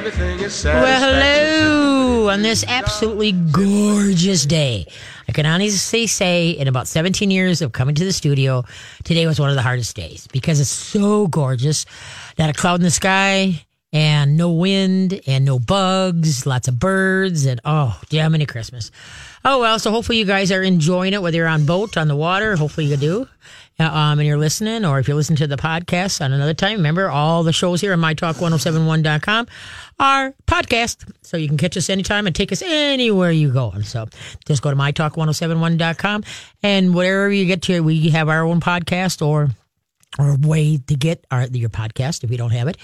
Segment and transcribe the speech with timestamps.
[0.00, 4.86] everything is Well, hello on this absolutely gorgeous day.
[5.28, 8.64] I can honestly say, in about 17 years of coming to the studio,
[9.04, 11.84] today was one of the hardest days because it's so gorgeous.
[12.38, 17.44] Not a cloud in the sky and no wind and no bugs, lots of birds,
[17.44, 18.90] and oh, damn, many Christmas.
[19.44, 22.16] Oh, well, so hopefully you guys are enjoying it, whether you're on boat, on the
[22.16, 22.56] water.
[22.56, 23.28] Hopefully you do.
[23.80, 26.76] Uh, um, and you're listening, or if you're listening to the podcast on another time,
[26.76, 29.46] remember all the shows here on mytalk1071.com
[29.98, 31.10] are podcast.
[31.22, 33.70] So you can catch us anytime and take us anywhere you go.
[33.70, 34.06] And so
[34.44, 36.24] just go to mytalk1071.com
[36.62, 39.48] and wherever you get to, we have our own podcast or
[40.18, 42.76] or a way to get our your podcast if you don't have it.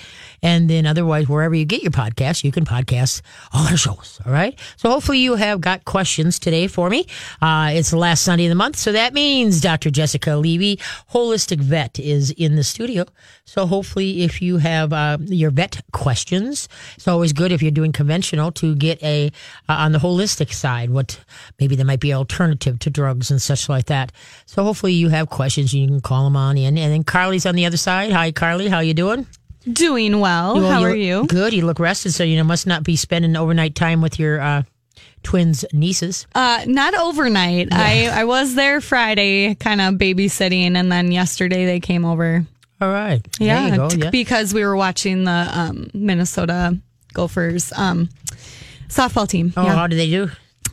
[0.42, 4.20] And then otherwise, wherever you get your podcast, you can podcast all our shows.
[4.24, 4.58] All right.
[4.76, 7.06] So hopefully you have got questions today for me.
[7.42, 8.76] Uh, it's the last Sunday of the month.
[8.76, 9.90] So that means Dr.
[9.90, 10.76] Jessica Levy,
[11.12, 13.04] holistic vet, is in the studio.
[13.48, 17.92] So hopefully if you have uh, your vet questions, it's always good if you're doing
[17.92, 19.30] conventional to get a,
[19.68, 21.20] uh, on the holistic side, what
[21.60, 24.10] maybe there might be alternative to drugs and such like that.
[24.46, 26.76] So hopefully you have questions, you can call them on in.
[26.76, 28.10] And then Carly's on the other side.
[28.10, 28.66] Hi, Carly.
[28.66, 29.26] How you doing?
[29.72, 30.56] Doing well.
[30.56, 31.26] Well, How you are you?
[31.26, 31.52] Good.
[31.52, 34.62] You look rested, so you know, must not be spending overnight time with your uh,
[35.22, 36.26] twins' nieces.
[36.34, 37.68] Uh, not overnight.
[37.72, 42.46] I, I was there Friday, kind of babysitting, and then yesterday they came over.
[42.80, 43.26] All right.
[43.40, 43.88] Yeah, There you go.
[43.88, 44.10] t- Yeah.
[44.10, 46.76] because we were watching the um, Minnesota
[47.14, 48.08] Gophers um,
[48.88, 49.52] softball team.
[49.56, 49.74] Oh, yeah.
[49.74, 50.28] how do they do?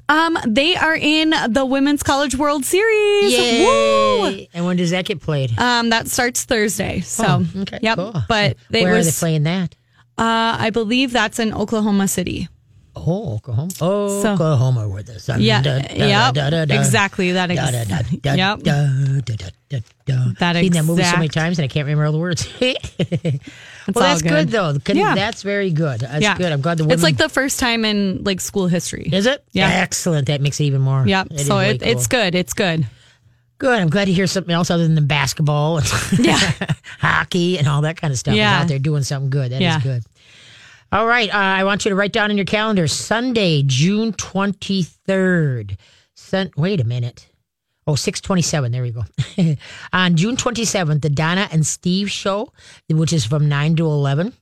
[0.09, 3.37] Um, they are in the Women's College World Series.
[3.65, 4.45] Woo!
[4.53, 5.57] And when does that get played?
[5.57, 6.99] Um, that starts Thursday.
[6.99, 7.95] So, Oh, okay, yep.
[7.97, 8.13] cool.
[8.27, 9.73] But they Where were, are they playing that?
[10.17, 12.49] uh, I believe that's in Oklahoma City.
[12.95, 13.71] Oh, Oklahoma.
[13.81, 15.41] Oklahoma, where the sun.
[15.41, 16.75] Yeah, da, da, yep, da, da, da.
[16.79, 17.47] exactly that.
[17.47, 18.59] Da, Ex- da, da, da, yep.
[20.39, 22.47] That Seen that movie so many times and I can't remember all the words.
[22.61, 22.77] well,
[23.95, 24.29] that's good.
[24.29, 24.49] good.
[24.49, 24.77] though.
[24.83, 25.15] Can- Yeah.
[25.15, 26.01] That's very good.
[26.01, 26.51] That's yeah, good.
[26.51, 26.93] I'm glad the women.
[26.93, 29.09] It's like the first time in like school history.
[29.11, 29.43] Is it?
[29.53, 29.69] Yeah.
[29.69, 30.27] Excellent.
[30.27, 31.03] That makes it even more.
[31.07, 31.27] Yep.
[31.31, 32.35] it is So it, it's good.
[32.35, 32.85] It's good.
[33.57, 33.79] Good.
[33.79, 35.87] I'm glad to hear something else other than the basketball and
[36.19, 36.37] Yeah.
[36.99, 38.33] hockey and all that kind of stuff.
[38.33, 38.61] is Yeah.
[38.61, 39.51] out there doing something good.
[39.51, 39.79] That is Yeah.
[39.79, 40.03] good.
[40.93, 41.27] All right.
[41.27, 45.75] Uh, I want you to write down in your calendar Sunday, June 23rd.
[46.13, 47.29] Sun- wait a minute.
[47.87, 48.71] Oh, 627.
[48.71, 49.01] There we go.
[49.93, 52.53] On June 27th, the Donna and Steve show,
[52.91, 54.33] which is from 9 to 11,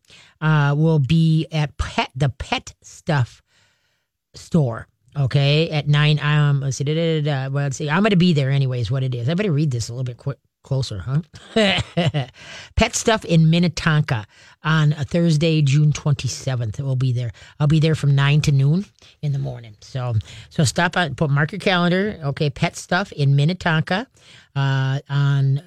[0.42, 3.42] uh, will be at pet, the Pet Stuff
[4.34, 4.90] store.
[5.18, 6.20] Okay, at nine.
[6.20, 6.84] Um, let's see.
[6.84, 7.90] Da, da, da, well, let's see.
[7.90, 8.92] I'm going to be there anyways.
[8.92, 9.30] What it is?
[9.30, 11.22] I better read this a little bit quick, closer, huh?
[12.76, 14.26] Pet stuff in Minnetonka
[14.64, 16.80] on a Thursday, June 27th.
[16.80, 17.32] We'll be there.
[17.60, 18.86] I'll be there from nine to noon
[19.22, 19.76] in the morning.
[19.82, 20.14] So,
[20.50, 21.16] so stop on.
[21.16, 22.20] Put mark your calendar.
[22.24, 24.08] Okay, pet stuff in Minnetonka
[24.56, 25.64] uh, on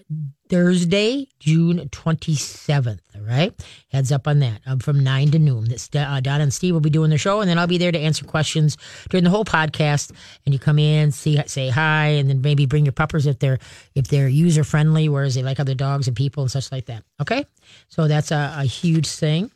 [0.49, 3.01] Thursday, June 27th.
[3.27, 3.53] Right.
[3.91, 5.65] Heads up on that um, from 9 to noon.
[5.65, 7.93] This, uh, Donna and Steve will be doing the show, and then I'll be there
[7.93, 8.77] to answer questions
[9.09, 10.13] during the whole podcast.
[10.45, 13.59] And you come in, see, say hi, and then maybe bring your puppers if they're
[13.95, 17.03] if they're user friendly, whereas they like other dogs and people and such like that.
[17.21, 17.45] Okay.
[17.89, 19.51] So that's a, a huge thing.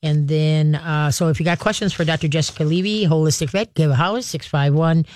[0.00, 2.28] And then, uh, so if you got questions for Dr.
[2.28, 5.06] Jessica Levy, Holistic Vet, give a holler, 651-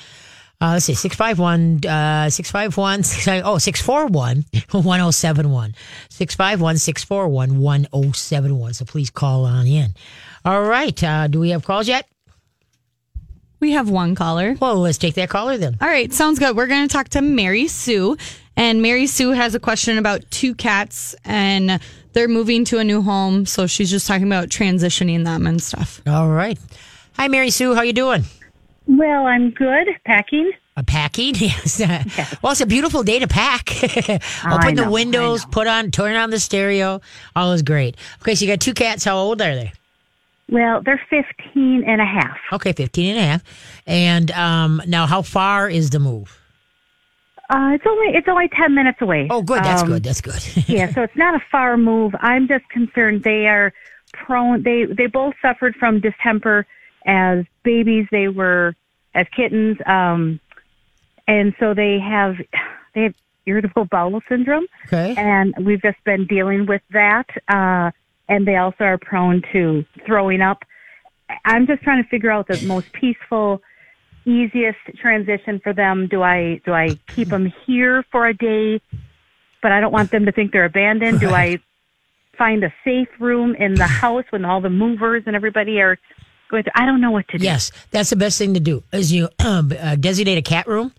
[0.63, 5.75] uh, let's see, 651, uh, 651, oh, 641 1071.
[6.09, 8.75] 651 641 1071.
[8.75, 9.95] So please call on in.
[10.45, 11.03] All right.
[11.03, 12.07] Uh, do we have calls yet?
[13.59, 14.55] We have one caller.
[14.61, 15.79] Well, let's take that caller then.
[15.81, 16.57] All right, sounds good.
[16.57, 18.17] We're going to talk to Mary Sue.
[18.57, 21.81] And Mary Sue has a question about two cats and
[22.13, 23.47] they're moving to a new home.
[23.47, 26.03] So she's just talking about transitioning them and stuff.
[26.07, 26.57] All right.
[27.15, 27.75] Hi, Mary Sue.
[27.75, 28.25] How you doing?
[28.87, 29.89] Well, I'm good.
[30.05, 30.51] Packing.
[30.77, 31.35] Uh, packing?
[31.41, 31.81] Yes.
[32.43, 33.71] well, it's a beautiful day to pack.
[34.51, 37.01] Open the know, I windows, put on, turn on the stereo.
[37.37, 37.97] All is great.
[38.23, 39.05] Okay, so you got two cats.
[39.05, 39.73] How old are they?
[40.51, 42.37] Well, they're 15 and a half.
[42.53, 43.45] Okay, 15 and a half.
[43.87, 46.39] And um, now, how far is the move?
[47.51, 49.29] Uh, it's only it's only 10 minutes away.
[49.31, 49.63] Oh, good.
[49.63, 50.03] That's Um, good.
[50.05, 50.43] That's good.
[50.69, 52.15] yeah, so it's not a far move.
[52.21, 53.73] I'm just concerned they are
[54.15, 54.63] prone.
[54.63, 56.67] They they both suffered from distemper
[57.05, 58.07] as babies.
[58.11, 58.75] They were
[59.15, 60.41] as kittens, um,
[61.27, 62.37] and so they have
[62.95, 63.15] they have
[63.47, 64.67] irritable bowel syndrome.
[64.87, 65.15] Okay.
[65.17, 67.27] and we've just been dealing with that.
[67.49, 67.91] Uh,
[68.29, 70.65] and they also are prone to throwing up.
[71.45, 73.63] I'm just trying to figure out the most peaceful,
[74.25, 76.07] easiest transition for them.
[76.09, 78.81] Do I do I keep them here for a day,
[79.61, 81.21] but I don't want them to think they're abandoned?
[81.21, 81.59] Do I
[82.39, 85.99] find a safe room in the house when all the movers and everybody are
[86.53, 86.79] going to?
[86.79, 87.45] I don't know what to do.
[87.45, 88.85] Yes, that's the best thing to do.
[88.93, 90.93] Is you um, uh, designate a cat room,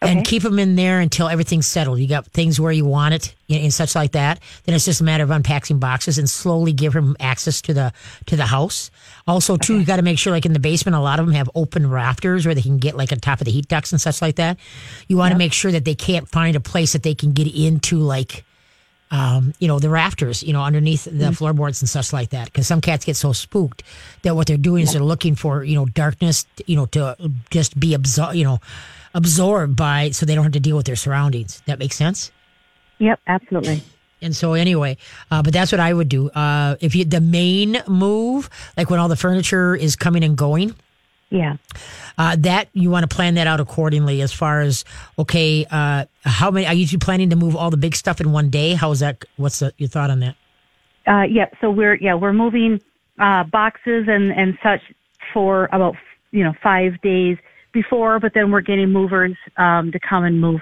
[0.00, 0.30] and Okay.
[0.30, 2.00] keep them in there until everything's settled.
[2.00, 4.40] You got things where you want it you know, and such like that.
[4.64, 7.92] Then it's just a matter of unpacking boxes and slowly give them access to the
[8.26, 8.90] to the house.
[9.28, 11.34] Also, too, you got to make sure, like in the basement, a lot of them
[11.34, 14.00] have open rafters where they can get like on top of the heat ducts and
[14.00, 14.58] such like that.
[15.08, 17.46] You want to make sure that they can't find a place that they can get
[17.46, 18.44] into, like
[19.12, 22.46] um, you know, the rafters, you know, underneath the floorboards and such like that.
[22.46, 23.82] Because some cats get so spooked
[24.22, 27.16] that what they're doing is they're looking for, you know, darkness, you know, to
[27.50, 28.58] just be absorbed, you know,
[29.14, 31.62] absorbed by, so they don't have to deal with their surroundings.
[31.66, 32.32] That makes sense.
[32.98, 33.82] Yep, absolutely.
[34.22, 34.96] And so anyway,
[35.30, 36.30] uh, but that's what I would do.
[36.30, 38.48] Uh, if you the main move,
[38.78, 40.74] like when all the furniture is coming and going,
[41.32, 41.56] Yeah.
[42.18, 44.20] uh, that you want to plan that out accordingly.
[44.20, 44.84] As far as
[45.18, 48.50] okay, uh, how many are you planning to move all the big stuff in one
[48.50, 48.74] day?
[48.74, 49.24] How is that?
[49.36, 50.36] What's the, your thought on that?
[51.06, 52.80] Uh, yeah, so we're yeah we're moving
[53.18, 54.82] uh, boxes and and such
[55.32, 55.96] for about
[56.32, 57.38] you know five days
[57.72, 60.60] before, but then we're getting movers um, to come and move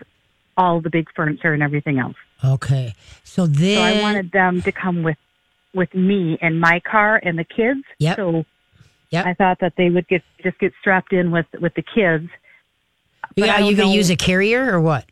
[0.56, 2.17] all the big furniture and everything else.
[2.44, 2.94] Okay,
[3.25, 5.19] so then So I wanted them to come with
[5.75, 7.82] with me and my car and the kids.
[7.99, 8.17] Yep.
[8.17, 8.44] So
[9.10, 9.26] Yep.
[9.26, 12.28] I thought that they would get just get strapped in with with the kids.
[13.36, 15.04] But are you don't going to know- use a carrier or what?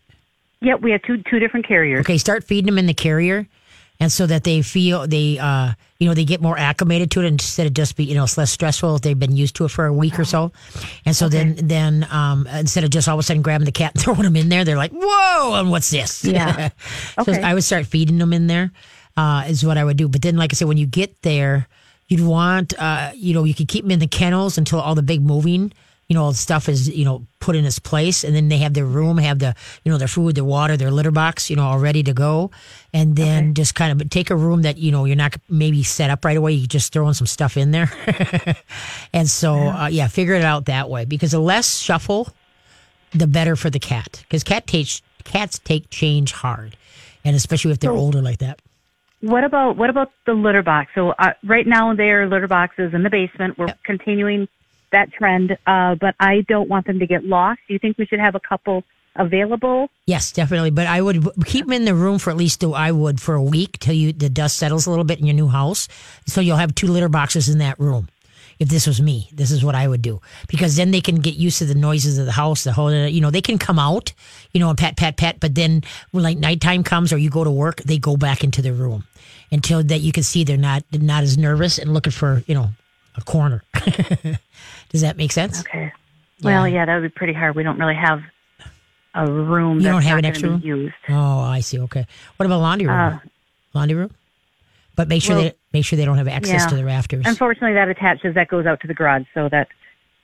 [0.60, 2.00] Yep, we have two two different carriers.
[2.00, 3.46] Okay, start feeding them in the carrier,
[4.00, 7.26] and so that they feel they, uh, you know, they get more acclimated to it
[7.26, 9.68] instead of just be, you know, it's less stressful if they've been used to it
[9.70, 10.50] for a week or so.
[11.04, 13.92] And so then, then um, instead of just all of a sudden grabbing the cat
[13.94, 16.24] and throwing them in there, they're like, "Whoa!" And what's this?
[16.24, 16.70] Yeah.
[17.24, 17.40] so Okay.
[17.40, 18.72] I would start feeding them in there.
[19.16, 20.08] Uh, is what I would do.
[20.08, 21.66] But then, like I said, when you get there,
[22.08, 25.02] you'd want, uh, you know, you could keep them in the kennels until all the
[25.02, 25.72] big moving,
[26.08, 28.24] you know, stuff is, you know, put in its place.
[28.24, 30.90] And then they have their room, have the, you know, their food, their water, their
[30.90, 32.50] litter box, you know, all ready to go.
[32.94, 36.08] And then just kind of take a room that, you know, you're not maybe set
[36.08, 36.52] up right away.
[36.52, 37.92] You just throw in some stuff in there.
[39.12, 42.28] and so, uh, yeah, figure it out that way because the less shuffle,
[43.12, 44.22] the better for the cat.
[44.22, 46.74] Because cat takes, cats take change hard.
[47.22, 48.60] And especially if they're older like that.
[49.20, 50.90] What about what about the litter box?
[50.94, 53.58] So uh, right now there are litter boxes in the basement.
[53.58, 54.48] We're continuing
[54.92, 57.60] that trend, uh, but I don't want them to get lost.
[57.66, 58.84] Do you think we should have a couple
[59.16, 59.90] available?
[60.06, 60.70] Yes, definitely.
[60.70, 63.42] But I would keep them in the room for at least I would for a
[63.42, 65.88] week till you the dust settles a little bit in your new house.
[66.26, 68.08] So you'll have two litter boxes in that room.
[68.58, 71.36] If this was me, this is what I would do because then they can get
[71.36, 72.64] used to the noises of the house.
[72.64, 74.12] The whole, you know, they can come out,
[74.52, 75.38] you know, and pat, pat, pat.
[75.38, 78.60] But then when like nighttime comes or you go to work, they go back into
[78.60, 79.04] their room
[79.52, 82.54] until that you can see they're not they're not as nervous and looking for you
[82.54, 82.70] know
[83.16, 83.62] a corner.
[84.90, 85.60] Does that make sense?
[85.60, 85.92] Okay.
[86.42, 87.56] Well, yeah, that would be pretty hard.
[87.56, 88.22] We don't really have
[89.14, 89.78] a room.
[89.78, 90.60] You that's don't have an extra room?
[90.64, 90.94] Used.
[91.08, 91.78] Oh, I see.
[91.80, 92.06] Okay.
[92.36, 92.96] What about laundry room?
[92.96, 93.18] Uh,
[93.74, 94.10] laundry room,
[94.98, 96.66] but make sure well, they make sure they don't have access yeah.
[96.66, 97.24] to the rafters.
[97.24, 98.34] Unfortunately, that attaches.
[98.34, 99.68] That goes out to the garage, so that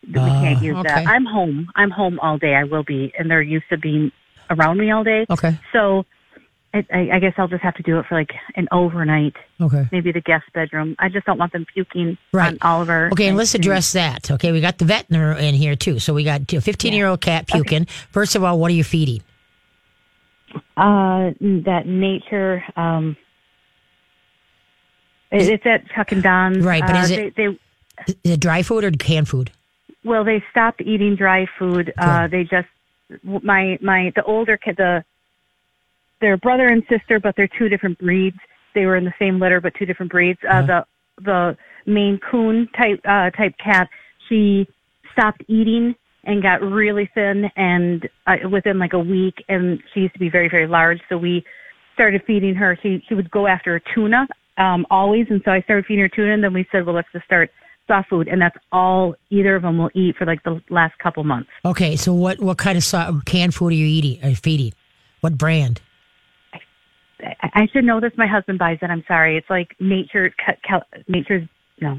[0.08, 0.88] that we can't use okay.
[0.88, 1.06] that.
[1.06, 1.70] I'm home.
[1.76, 2.56] I'm home all day.
[2.56, 4.10] I will be, and they're used to being
[4.50, 5.26] around me all day.
[5.30, 5.56] Okay.
[5.72, 6.04] So,
[6.74, 9.36] I, I guess I'll just have to do it for like an overnight.
[9.60, 9.88] Okay.
[9.92, 10.96] maybe the guest bedroom.
[10.98, 12.48] I just don't want them puking Right.
[12.48, 13.10] on Oliver.
[13.12, 14.28] Okay, and let's address that.
[14.28, 16.00] Okay, we got the vet in here too.
[16.00, 17.86] So we got a 15 year old cat puking.
[18.10, 19.22] First of all, what are you feeding?
[20.76, 22.64] uh, that nature.
[22.76, 23.16] Um,
[25.34, 26.64] it, it's at Chuck and Don's.
[26.64, 27.58] Right, but uh, is it- They, they
[28.25, 29.50] Is it dry food or canned food?
[30.04, 31.92] well, they stopped eating dry food.
[31.96, 32.69] Uh, they just
[33.22, 35.04] my my the older kid the
[36.20, 38.36] they're brother and sister, but they're two different breeds.
[38.75, 40.38] They were in the same litter, but two different breeds.
[40.48, 40.86] Uh, the
[41.22, 43.88] the Maine Coon type uh, type cat.
[44.28, 44.66] She
[45.12, 50.14] stopped eating and got really thin, and uh, within like a week, and she used
[50.14, 51.00] to be very very large.
[51.08, 51.44] So we
[51.94, 52.79] started feeding her.
[52.82, 54.26] She she would go after a tuna
[54.56, 56.34] um, always, and so I started feeding her tuna.
[56.34, 57.51] And then we said, well, let's just start
[57.87, 61.23] soft food, and that's all either of them will eat for like the last couple
[61.25, 61.51] months.
[61.65, 64.25] Okay, so what what kind of so- canned food are you eating?
[64.25, 64.73] Are feeding?
[65.20, 65.81] What brand?
[67.20, 68.13] I, I should know this.
[68.17, 68.91] My husband buys it.
[68.91, 69.37] I'm sorry.
[69.37, 71.49] It's like nature, ca- cal- nature's
[71.81, 71.99] no.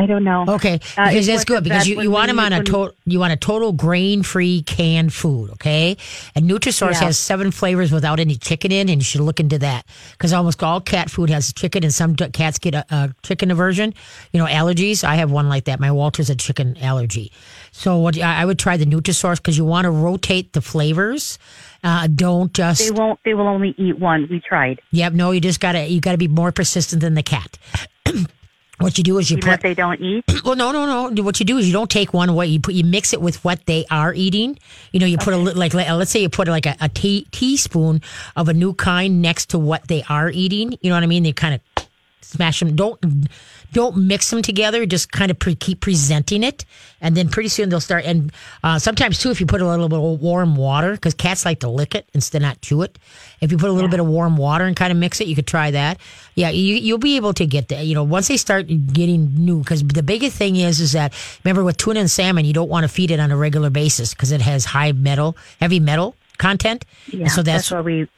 [0.00, 0.46] I don't know.
[0.48, 3.34] Okay, Uh, because that's good because you, you want them on a total you want
[3.34, 5.50] a total grain free canned food.
[5.50, 5.98] Okay,
[6.34, 7.04] and Nutrisource Yeah.
[7.08, 10.62] has seven flavors without any chicken in, and you should look into that because almost
[10.62, 13.92] all cat food has chicken, and some cats get a, a chicken aversion.
[14.32, 15.04] You know, allergies.
[15.04, 15.80] I have one like that.
[15.80, 17.30] My Walter's a chicken allergy,
[17.70, 21.38] so what I I would try the Nutrisource because you want to rotate the flavors.
[21.84, 23.18] Uh, don't just They won't.
[23.24, 24.28] They will only eat one.
[24.30, 24.80] We tried.
[24.92, 27.58] Yep, no, you just gotta you gotta be more persistent than the cat.
[28.80, 30.24] what you do is you Even if put they don't eat.
[30.44, 31.22] well, no, no, no.
[31.22, 32.46] What you do is you don't take one away.
[32.46, 34.58] You put you mix it with what they are eating.
[34.92, 36.76] You know, you put a li- like, like uh, let's say you put like a,
[36.80, 38.02] a tea, teaspoon
[38.36, 40.76] of a new kind next to what they are eating.
[40.80, 41.22] You know what I mean?
[41.22, 41.86] They kind of
[42.20, 42.76] smash them.
[42.76, 43.28] Don't
[43.72, 44.84] don't mix them together.
[44.84, 46.64] Just kind of pre- keep presenting it,
[47.00, 48.04] and then pretty soon they'll start.
[48.04, 48.32] And
[48.64, 51.60] uh, sometimes too, if you put a little bit of warm water, because cats like
[51.60, 52.98] to lick it instead of not chew it.
[53.40, 55.34] If you put a little bit of warm water and kind of mix it, you
[55.34, 55.98] could try that.
[56.34, 57.86] Yeah, you, you'll be able to get that.
[57.86, 61.64] You know, once they start getting new, because the biggest thing is, is that remember
[61.64, 64.32] with tuna and salmon, you don't want to feed it on a regular basis because
[64.32, 66.84] it has high metal, heavy metal content.
[67.06, 68.08] Yeah, so that's, that's why we,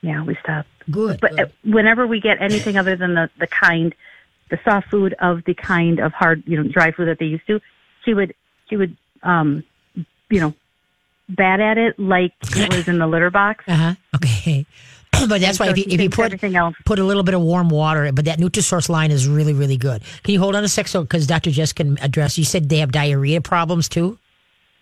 [0.00, 0.66] yeah, we stop.
[0.90, 1.20] Good.
[1.20, 1.40] But good.
[1.40, 3.94] uh, whenever we get anything other than the the kind,
[4.50, 7.46] the soft food of the kind of hard, you know, dry food that they used
[7.46, 7.60] to,
[8.04, 8.34] she would
[8.68, 9.64] she would, um,
[10.30, 10.54] you know,
[11.28, 13.64] bat at it like it was in the litter box.
[13.68, 13.94] Uh huh.
[14.16, 14.66] Okay.
[15.28, 17.34] but that's why so if you, if you put everything else- put a little bit
[17.34, 20.02] of warm water, but that Nutrisource line is really really good.
[20.22, 21.50] Can you hold on a sec, so because Dr.
[21.50, 22.38] Jess can address?
[22.38, 24.18] You said they have diarrhea problems too.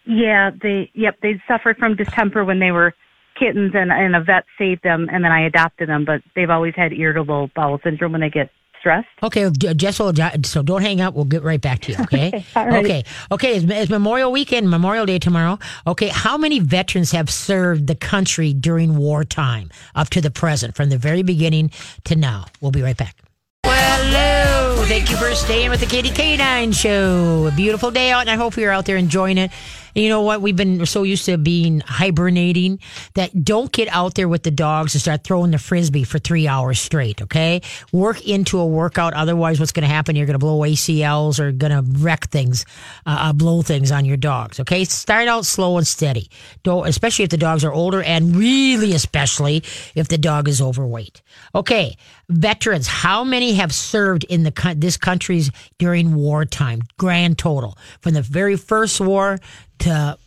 [0.06, 2.94] Yeah, they yep they suffered from distemper when they were
[3.40, 6.04] kittens, and and a vet saved them, and then I adopted them.
[6.04, 9.08] But they've always had irritable bowel syndrome when they get stressed.
[9.22, 10.12] Okay, J- Jess will.
[10.44, 11.14] So don't hang up.
[11.14, 11.98] We'll get right back to you.
[12.00, 12.44] Okay.
[12.56, 12.84] all right.
[12.84, 13.04] Okay.
[13.30, 13.56] Okay.
[13.56, 15.58] It's, it's Memorial Weekend, Memorial Day tomorrow.
[15.86, 16.08] Okay.
[16.08, 20.98] How many veterans have served the country during wartime up to the present, from the
[20.98, 21.70] very beginning
[22.04, 22.46] to now?
[22.60, 23.16] We'll be right back.
[23.64, 24.84] Well, hello.
[24.86, 27.46] Thank you for staying with the Katie K9 show.
[27.46, 29.52] A beautiful day out, and I hope you're out there enjoying it.
[29.94, 30.40] And you know what?
[30.40, 32.78] We've been so used to being hibernating
[33.14, 36.46] that don't get out there with the dogs and start throwing the frisbee for three
[36.46, 37.62] hours straight, okay?
[37.92, 39.14] Work into a workout.
[39.14, 40.16] Otherwise, what's going to happen?
[40.16, 42.64] You're going to blow ACLs or going to wreck things,
[43.06, 44.84] uh, uh, blow things on your dogs, okay?
[44.84, 46.30] Start out slow and steady.
[46.62, 49.62] Don't, especially if the dogs are older and really especially
[49.94, 51.22] if the dog is overweight.
[51.54, 51.96] Okay,
[52.28, 56.82] veterans, how many have served in the this country's during wartime?
[56.98, 59.38] Grand total from the very first war
[59.80, 60.18] to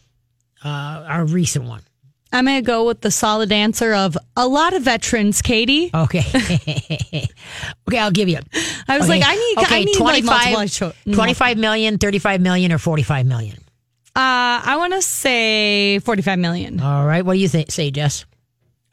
[0.65, 1.81] uh, our recent one.
[2.31, 5.91] I'm going to go with the solid answer of a lot of veterans, Katie.
[5.93, 6.23] Okay,
[7.87, 8.39] okay, I'll give you.
[8.87, 9.19] I was Okay.
[9.19, 13.25] like, I need, I okay, need like multiple cho- 25 million, 35 million, or 45
[13.27, 13.57] million.
[14.15, 16.79] Uh, I want to say 45 million.
[16.79, 17.71] All right, what do you think?
[17.71, 18.25] Say, Jess.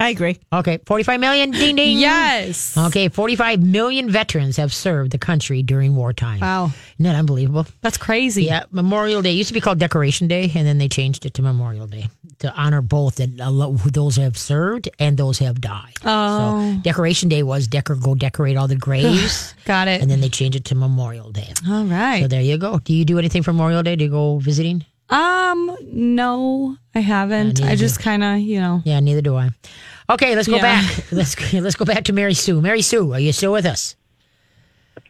[0.00, 0.38] I agree.
[0.50, 1.50] Okay, 45 million.
[1.50, 1.98] Ding ding.
[1.98, 2.76] Yes.
[2.76, 6.40] Okay, 45 million veterans have served the country during wartime.
[6.40, 6.72] Wow.
[6.94, 7.66] Isn't that unbelievable?
[7.82, 8.44] That's crazy.
[8.44, 11.42] Yeah, Memorial Day used to be called Decoration Day, and then they changed it to
[11.42, 13.50] Memorial Day to honor both that uh,
[13.90, 15.92] those who have served and those who have died.
[16.02, 16.72] Oh.
[16.76, 20.00] So Decoration Day was decor go decorate all the graves, Got it.
[20.00, 21.52] and then they changed it to Memorial Day.
[21.68, 22.22] All right.
[22.22, 22.78] So there you go.
[22.78, 23.96] Do you do anything for Memorial Day?
[23.96, 24.84] Do you go visiting?
[25.10, 27.58] Um, no, I haven't.
[27.60, 28.80] neither I just kind of, you know.
[28.84, 29.50] Yeah, neither do I.
[30.08, 30.62] Okay, let's go Yeah.
[30.62, 31.04] back.
[31.12, 32.60] Let's let's go back to Mary Sue.
[32.60, 33.94] Mary Sue, are you still with us?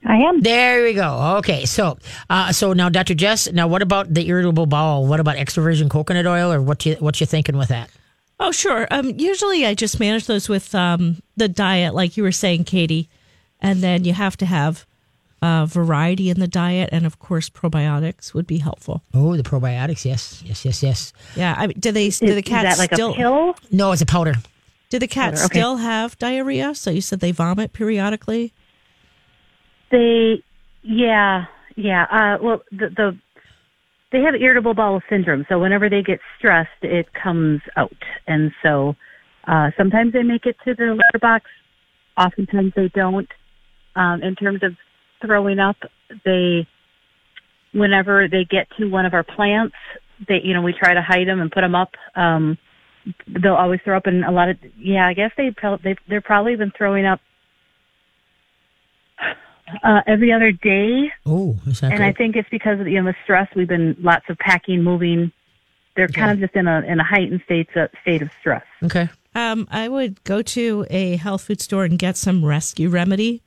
[0.04, 0.40] I am.
[0.40, 1.36] There we go.
[1.38, 3.14] Okay, so uh, so now, Dr.
[3.14, 5.06] Jess, now what about the irritable bowel?
[5.06, 7.90] What about extra virgin coconut oil, or what you what you thinking with that?
[8.38, 8.86] Oh, sure.
[8.90, 13.08] Um, usually I just manage those with um, the diet, like you were saying, Katie.
[13.60, 14.86] And then you have to have
[15.42, 16.90] uh, variety in the diet.
[16.92, 19.02] And of course, probiotics would be helpful.
[19.14, 20.04] Oh, the probiotics.
[20.04, 21.12] Yes, yes, yes, yes.
[21.36, 21.54] Yeah.
[21.56, 23.54] I mean, do they, do Is, the is cats that like still, a pill?
[23.70, 24.34] No, it's a powder.
[24.90, 25.58] do the cats Okay.
[25.58, 26.74] still have diarrhea?
[26.74, 28.52] So you said they vomit periodically?
[29.90, 30.42] They,
[30.82, 32.04] yeah, yeah.
[32.10, 33.18] Uh, well, the, the
[34.12, 37.94] they have irritable bowel syndrome, so whenever they get stressed, it comes out,
[38.26, 38.96] and so
[39.46, 41.46] uh, sometimes they make it to the litter box.
[42.16, 43.28] Oftentimes they don't.
[43.96, 44.76] Um, in terms of
[45.20, 45.76] throwing up,
[46.24, 46.66] they,
[47.72, 49.74] whenever they get to one of our plants,
[50.28, 51.90] they, you know, we try to hide them and put them up.
[52.14, 52.58] Um,
[53.26, 56.56] they'll always throw up, and a lot of, yeah, I guess they, they they're probably
[56.56, 57.20] been throwing up
[59.82, 62.04] uh, every other day, Oh, is that and good?
[62.06, 63.48] I think it's because of you know the stress.
[63.54, 65.32] We've been lots of packing, moving.
[65.96, 68.64] They're kind of just in a in a heightened state uh, state of stress.
[68.82, 69.08] okay.
[69.32, 73.42] Um, I would go to a health food store and get some rescue remedy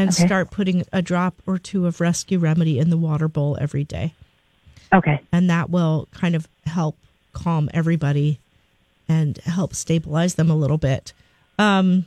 [0.00, 0.26] and Okay.
[0.26, 4.14] start putting a drop or two of rescue remedy in the water bowl every day.
[4.92, 5.20] Okay.
[5.30, 6.96] and that will kind of help
[7.32, 8.38] calm everybody
[9.08, 11.12] and help stabilize them a little bit.
[11.58, 12.06] Um,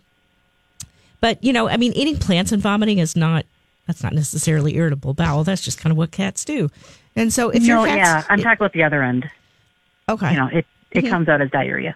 [1.22, 3.46] but you know, I mean, eating plants and vomiting is not
[3.88, 5.44] that's not necessarily irritable bowel.
[5.46, 6.70] That's just kind of what cats do.
[7.16, 9.30] And so, if no, your yeah, I'm talking about the other end.
[10.10, 11.96] okay, You know, it it comes out as diarrhea.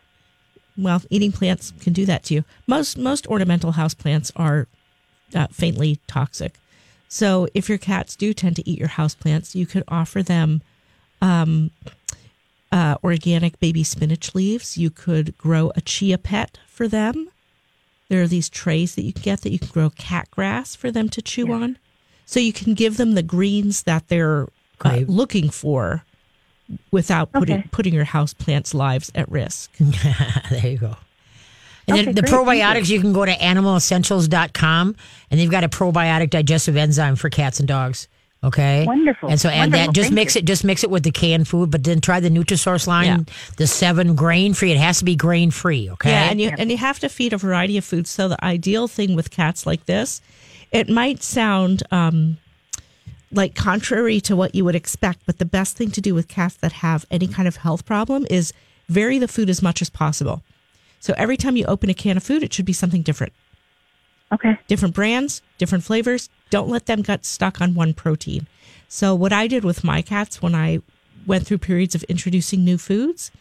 [0.78, 2.44] well, eating plants can do that to you.
[2.66, 4.68] Most most ornamental house plants are
[5.36, 6.56] uh, faintly toxic.
[7.10, 10.62] So if your cats do tend to eat your house plants, you could offer them
[11.22, 11.72] um,
[12.72, 14.78] uh, organic baby spinach leaves.
[14.78, 17.30] You could grow a chia pet for them.
[18.10, 20.92] There are these trays that you can get that you can grow cat grass for
[20.92, 21.78] them to chew on.
[22.26, 24.48] So you can give them the greens that they're
[24.84, 26.04] uh, looking for
[26.92, 27.70] without putting Okay.
[27.72, 29.72] putting your house plants' lives at risk.
[30.50, 30.98] there you go.
[31.88, 32.64] And Okay, then the great, thank you.
[32.64, 33.00] probiotics, you.
[33.02, 34.96] can go to animalessentials.com
[35.32, 38.08] and they've got a probiotic digestive enzyme for cats and dogs.
[38.44, 38.86] Okay.
[38.86, 39.30] Wonderful.
[39.30, 39.88] And so add Wonderful.
[39.88, 39.94] that.
[39.96, 40.40] Just Thank mix you.
[40.40, 40.46] it.
[40.46, 43.18] Just mix it with the canned food, but then try the Nutrisource line, Yeah.
[43.58, 44.72] the seven grain free.
[44.72, 45.90] It has to be grain free.
[45.90, 46.12] Okay.
[46.12, 48.12] Yeah, and you and you have to feed a variety of foods.
[48.12, 50.22] So the ideal thing with cats like this,
[50.72, 52.38] it might sound um,
[53.32, 56.56] like contrary to what you would expect, but the best thing to do with cats
[56.58, 58.54] that have any kind of health problem is
[58.88, 60.44] vary the food as much as possible.
[61.00, 63.34] So every time you open a can of food, it should be something different.
[64.30, 64.58] Okay.
[64.68, 66.30] different brands, different flavors.
[66.50, 68.46] Don't let them get stuck on one protein.
[68.90, 70.80] So, what I did with my cats when I
[71.26, 73.32] went through periods of introducing new foods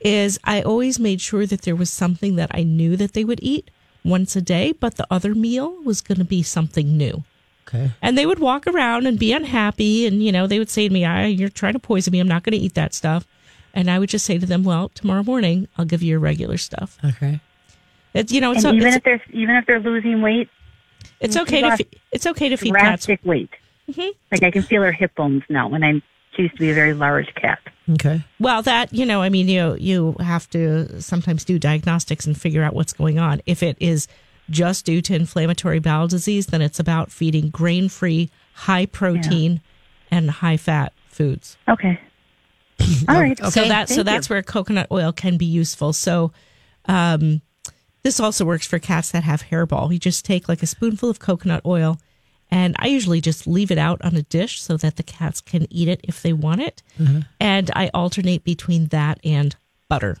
[0.00, 3.40] is I always made sure that there was something that I knew that they would
[3.42, 3.70] eat
[4.04, 7.24] once a day, but the other meal was going to be something new.
[7.66, 7.90] okay.
[8.02, 10.06] And they would walk around and be unhappy.
[10.06, 12.20] And, you know, they would say to me, I, You're trying to poison me.
[12.20, 13.26] I'm not going to eat that stuff.
[13.76, 16.56] And I would just say to them, Well, tomorrow morning, I'll give you your regular
[16.56, 16.98] stuff.
[17.04, 17.40] Okay.
[18.14, 20.48] It's, you know, it's, and even it's, if they're even if they're losing weight,
[21.20, 23.50] it's okay to fe- it's okay to feed cats drastic weight.
[23.90, 24.08] Mm-hmm.
[24.32, 25.68] Like I can feel her hip bones now.
[25.68, 26.02] When I'm
[26.34, 27.58] she used to be a very large cat.
[27.90, 28.24] Okay.
[28.40, 32.62] Well, that you know, I mean, you you have to sometimes do diagnostics and figure
[32.62, 33.42] out what's going on.
[33.44, 34.08] If it is
[34.48, 39.60] just due to inflammatory bowel disease, then it's about feeding grain-free, high protein,
[40.10, 41.58] and high fat foods.
[41.68, 42.00] Okay.
[43.08, 43.38] All right.
[43.52, 44.34] So that so that's you.
[44.34, 45.92] where coconut oil can be useful.
[45.92, 46.32] So,
[46.86, 47.42] um,
[48.02, 49.92] this also works for cats that have hairball.
[49.92, 51.98] You just take like a spoonful of coconut oil,
[52.50, 55.66] and I usually just leave it out on a dish so that the cats can
[55.72, 56.82] eat it if they want it.
[57.40, 59.56] And I alternate between that and
[59.88, 60.18] butter.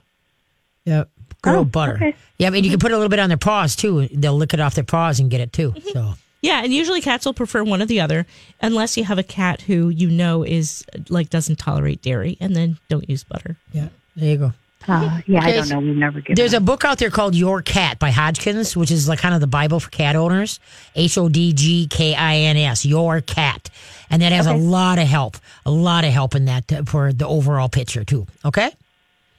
[0.84, 1.10] Yep.
[1.42, 1.94] Good Oh, old butter.
[1.94, 2.16] okay.
[2.38, 4.08] Yeah, and you can put a little bit on their paws too.
[4.08, 5.74] They'll lick it off their paws and get it too.
[5.92, 6.14] So
[6.46, 8.26] Yeah, and usually cats will prefer one or the other,
[8.60, 12.78] unless you have a cat who you know is like doesn't tolerate dairy, and then
[12.88, 13.56] don't use butter.
[13.72, 14.52] yeah, there you go.
[14.88, 15.86] Uh, yeah, I There's- don't know.
[15.88, 16.36] We've never given.
[16.36, 16.62] There's up.
[16.62, 19.48] a book out there called Your Cat by Hodgkins, which is like kind of the
[19.48, 20.60] Bible for cat owners.
[20.94, 22.86] H O D G K I N S.
[22.86, 23.68] Your Cat,
[24.10, 27.12] and that has a lot of help, a lot of help in that uh, for
[27.12, 28.28] the overall picture too.
[28.44, 28.70] Okay.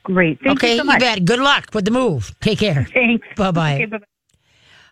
[0.03, 0.37] great.
[0.41, 0.99] Thank okay, you so much.
[0.99, 1.23] bet.
[1.23, 2.35] Good luck with the move.
[2.41, 2.85] Take care.
[2.93, 3.25] Thanks.
[3.37, 3.75] Bye bye.
[3.75, 4.05] Okay, bye-bye.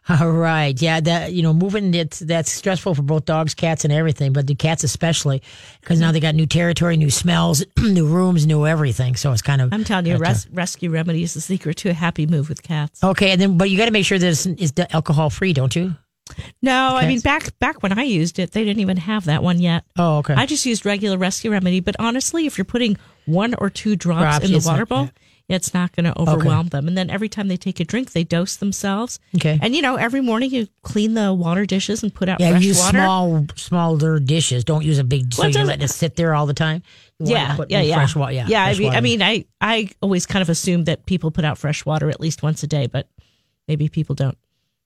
[0.21, 0.79] All right.
[0.79, 4.45] Yeah, that you know, moving it's that's stressful for both dogs, cats, and everything, but
[4.45, 5.41] the cats especially
[5.81, 9.15] because now they got new territory, new smells, new rooms, new everything.
[9.15, 11.93] So it's kind of I'm telling you, res- rescue remedy is the secret to a
[11.93, 13.03] happy move with cats.
[13.03, 13.31] okay.
[13.31, 15.95] And then, but you got to make sure that it's, it's alcohol free, don't you?
[16.61, 19.59] No, I mean back back when I used it, they didn't even have that one
[19.59, 19.83] yet.
[19.97, 20.33] Oh, okay.
[20.33, 24.21] I just used regular rescue remedy, but honestly, if you're putting one or two drops,
[24.39, 25.09] Drops, in the water bowl,
[25.47, 26.87] it's not going to overwhelm them.
[26.87, 29.19] And then every time they take a drink, they dose themselves.
[29.35, 29.59] Okay.
[29.61, 32.63] And you know, every morning you clean the water dishes and put out yeah, fresh
[32.63, 32.97] use water.
[32.97, 34.63] small, smaller dishes.
[34.63, 36.81] Don't use a big so it you're doesn't- letting it sit there all the time.
[37.19, 38.33] You yeah, put yeah, yeah, fresh water.
[38.33, 41.45] Yeah, I fresh mean, I mean, I I always kind of assumed that people put
[41.45, 43.07] out fresh water at least once a day, but
[43.69, 44.37] maybe people don't.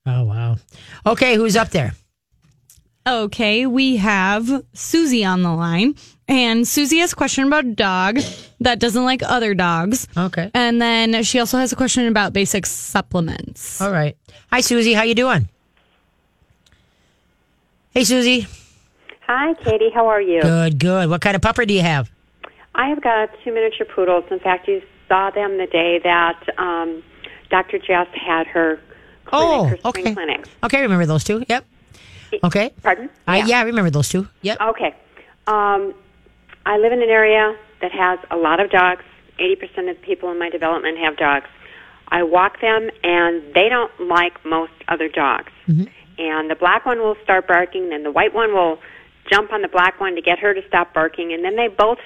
[0.06, 0.56] Oh wow.
[1.04, 1.92] Okay, who's up there?
[3.06, 5.94] Okay, we have Susie on the line.
[6.28, 8.18] And Susie has a question about a dog
[8.60, 10.06] that doesn't like other dogs.
[10.16, 10.50] Okay.
[10.54, 13.80] And then she also has a question about basic supplements.
[13.80, 14.16] All right.
[14.52, 14.92] Hi, Susie.
[14.92, 15.48] How you doing?
[17.92, 18.46] Hey, Susie.
[19.26, 19.90] Hi, Katie.
[19.92, 20.40] How are you?
[20.42, 21.10] Good, good.
[21.10, 22.10] What kind of pupper do you have?
[22.74, 24.24] I have got two miniature poodles.
[24.30, 27.02] In fact, you saw them the day that um,
[27.50, 27.78] Dr.
[27.78, 28.80] Jess had her
[29.24, 30.14] clinic, Oh, her spring okay.
[30.14, 30.48] clinics.
[30.62, 31.44] Okay, I remember those two.
[31.48, 31.64] Yep.
[32.44, 32.72] Okay.
[32.82, 33.10] Pardon?
[33.26, 34.28] I, yeah, I remember those two.
[34.42, 34.60] Yep.
[34.60, 34.94] Okay.
[35.46, 35.94] Um,
[36.66, 39.04] I live in an area that has a lot of dogs.
[39.38, 41.46] 80% of people in my development have dogs.
[42.08, 45.50] I walk them, and they don't like most other dogs.
[46.18, 48.78] And the black one will start barking, then the white one will
[49.30, 51.98] jump on the black one to get her to stop barking, and then they both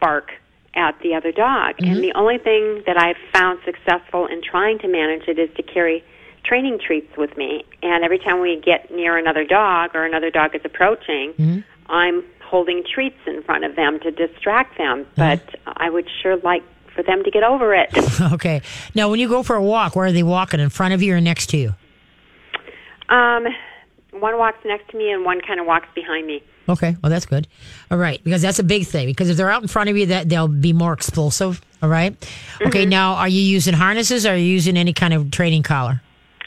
[0.00, 0.32] bark
[0.74, 1.76] at the other dog.
[1.78, 5.62] And the only thing that I've found successful in trying to manage it is to
[5.62, 6.04] carry
[6.50, 7.64] training treats with me.
[7.80, 11.60] And every time we get near another dog or another dog is approaching, mm-hmm.
[11.88, 15.04] I'm holding treats in front of them to distract them.
[15.04, 15.14] Mm-hmm.
[15.16, 17.88] But I would sure like for them to get over it.
[18.32, 18.62] Okay.
[18.96, 20.58] Now, when you go for a walk, where are they walking?
[20.58, 21.74] In front of you or next to you?
[23.08, 23.46] um,
[24.12, 26.42] one walks next to me and one kind of walks behind me.
[26.68, 26.96] Okay.
[27.02, 27.46] Well, that's good.
[27.92, 29.06] All right, because that's a big thing.
[29.06, 31.60] Because if they're out in front of you, that they'll be more explosive.
[31.80, 32.12] All right.
[32.60, 32.82] Okay.
[32.82, 32.90] Mm-hmm.
[32.90, 34.26] Now, are you using harnesses?
[34.26, 36.02] or Are you using any kind of training collar?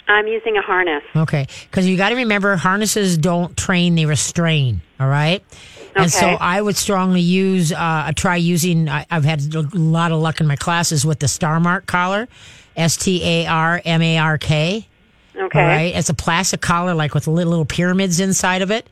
[0.08, 1.04] I'm using a harness.
[1.16, 4.82] Okay, because you got to remember harnesses don't train; they restrain.
[5.00, 5.44] All right,
[5.96, 7.72] and so I would strongly use.
[7.72, 8.90] Uh, try using.
[8.90, 12.28] I, I've had a lot of luck in my classes with the Star Mark collar,
[12.76, 14.88] S T A R M A R K.
[15.36, 15.60] Okay.
[15.60, 18.88] All right, it's a plastic collar, like with little, little pyramids inside of it.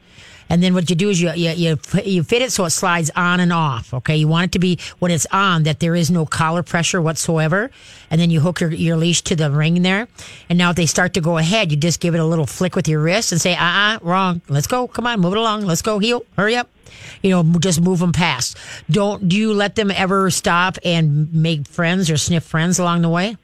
[0.51, 3.09] And then what you do is you, you, you, you fit it so it slides
[3.15, 3.93] on and off.
[3.93, 4.17] Okay.
[4.17, 7.71] You want it to be when it's on that there is no collar pressure whatsoever.
[8.09, 10.09] And then you hook your, your leash to the ring there.
[10.49, 12.75] And now if they start to go ahead, you just give it a little flick
[12.75, 14.41] with your wrist and say, uh uh wrong.
[14.49, 14.89] Let's go.
[14.89, 15.65] Come on, move it along.
[15.65, 15.99] Let's go.
[15.99, 16.25] Heel.
[16.35, 16.69] Hurry up.
[17.21, 18.57] You know, just move them past.
[18.89, 23.09] Don't, do you let them ever stop and make friends or sniff friends along the
[23.09, 23.37] way?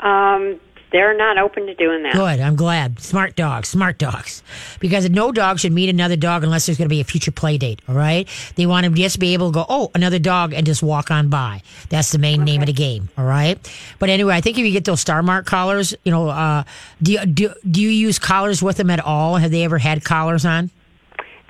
[0.00, 0.58] Um,
[0.92, 2.14] they're not open to doing that.
[2.14, 2.40] Good.
[2.40, 3.00] I'm glad.
[3.00, 3.68] Smart dogs.
[3.68, 4.42] Smart dogs.
[4.80, 7.58] Because no dog should meet another dog unless there's going to be a future play
[7.58, 7.80] date.
[7.88, 8.28] All right.
[8.56, 11.28] They want to just be able to go, oh, another dog and just walk on
[11.28, 11.62] by.
[11.88, 13.08] That's the main name of the game.
[13.16, 13.58] All right.
[13.98, 16.64] But anyway, I think if you get those Star Mark collars, you know, uh,
[17.02, 19.36] do, you, do, do you use collars with them at all?
[19.36, 20.70] Have they ever had collars on?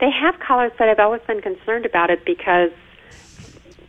[0.00, 2.70] They have collars, but I've always been concerned about it because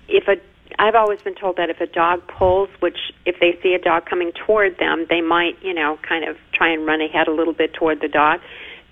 [0.08, 0.36] if a
[0.82, 4.08] I've always been told that if a dog pulls, which if they see a dog
[4.08, 7.54] coming toward them, they might, you know, kind of try and run ahead a little
[7.54, 8.40] bit toward the dog,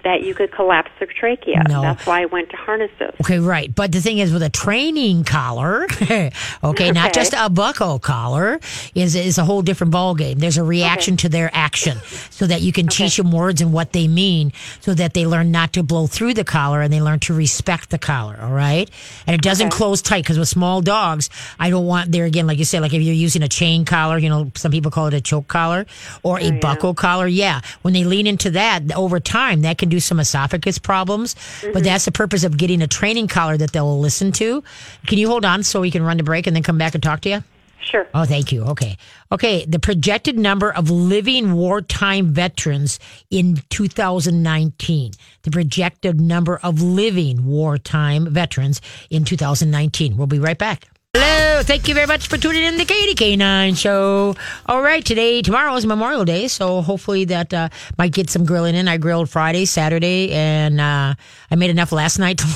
[0.03, 1.63] that you could collapse the trachea.
[1.67, 1.81] No.
[1.81, 3.13] That's why I went to harnesses.
[3.21, 3.73] Okay, right.
[3.73, 5.87] But the thing is, with a training collar,
[6.63, 8.59] okay, not just a buckle collar,
[8.95, 10.39] is is a whole different ballgame.
[10.39, 11.97] There's a reaction to their action,
[12.29, 15.51] so that you can teach them words and what they mean, so that they learn
[15.51, 18.37] not to blow through the collar and they learn to respect the collar.
[18.41, 18.89] All right,
[19.27, 19.77] and it doesn't Okay.
[19.77, 22.93] close tight because with small dogs, I don't want there again, like you said, like
[22.93, 25.85] if you're using a chain collar, you know, some people call it a choke collar
[26.23, 26.59] or a oh, yeah.
[26.59, 27.27] buckle collar.
[27.27, 31.33] Yeah, when they lean into that over time, that can do some esophagus problems.
[31.33, 31.83] But mm-hmm.
[31.83, 34.63] that's the purpose of getting a training collar that they'll listen to.
[35.07, 37.03] Can you hold on so we can run to break and then come back and
[37.03, 37.43] talk to you?
[37.81, 38.07] Sure.
[38.13, 38.63] Oh, thank you.
[38.65, 38.97] Okay.
[39.31, 39.65] Okay.
[39.65, 42.99] The projected number of living wartime veterans
[43.29, 45.13] in 2019.
[45.43, 50.17] The projected number of living wartime veterans in 2019.
[50.17, 50.89] We'll be right back.
[51.15, 51.63] Hello.
[51.63, 54.35] Thank you very much for tuning in to the Katie K9 show.
[54.67, 55.03] All right.
[55.03, 56.47] Today, tomorrow is Memorial Day.
[56.47, 58.87] So hopefully that uh, might get some grilling in.
[58.87, 61.15] I grilled Friday, Saturday, and uh,
[61.49, 62.47] I made enough last night to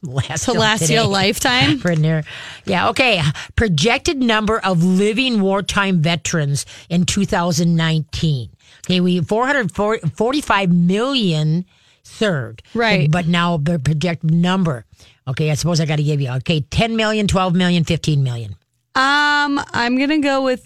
[0.02, 1.80] last To last you a lifetime.
[1.98, 2.24] Near,
[2.66, 3.22] yeah, okay.
[3.56, 8.50] Projected number of living wartime veterans in 2019.
[8.84, 11.64] Okay, we 445 million
[12.02, 12.62] served.
[12.74, 13.10] Right.
[13.10, 14.84] But now the projected number.
[15.28, 16.30] Okay, I suppose I got to give you.
[16.30, 18.56] Okay, 10 million, 12 million, 15 million.
[18.94, 20.64] Um, I'm gonna go with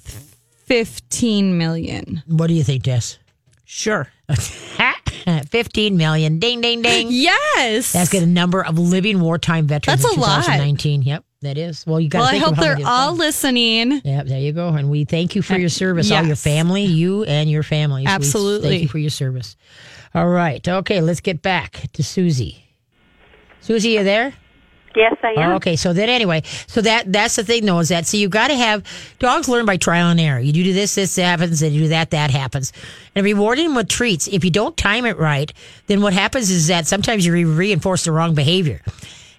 [0.64, 2.22] 15 million.
[2.26, 3.18] What do you think, Jess?
[3.64, 4.08] Sure.
[5.50, 6.38] 15 million.
[6.38, 7.08] Ding, ding, ding.
[7.10, 7.92] Yes.
[7.92, 8.22] That's good.
[8.22, 10.36] A number of living wartime veterans That's in a lot.
[10.44, 11.02] 2019.
[11.02, 11.86] Yep, that is.
[11.86, 14.00] Well, you got to well, I hope they're many- all listening.
[14.04, 14.68] Yeah, there you go.
[14.68, 18.06] And we thank you for your service, all your family, you and your families.
[18.06, 18.68] We Absolutely.
[18.68, 19.56] thank you for your service.
[20.14, 20.66] All right.
[20.66, 22.64] Okay, let's get back to Susie.
[23.60, 24.34] Susie, you there?
[24.96, 25.50] Yes, I am.
[25.50, 25.76] Oh, okay.
[25.76, 28.56] So then, anyway, so that that's the thing, though, is that so you got to
[28.56, 28.82] have
[29.18, 30.40] dogs learn by trial and error.
[30.40, 32.72] You do this, this happens, and you do that, that happens.
[33.14, 34.26] And rewarding them with treats.
[34.26, 35.52] If you don't time it right,
[35.86, 38.80] then what happens is that sometimes you re- reinforce the wrong behavior.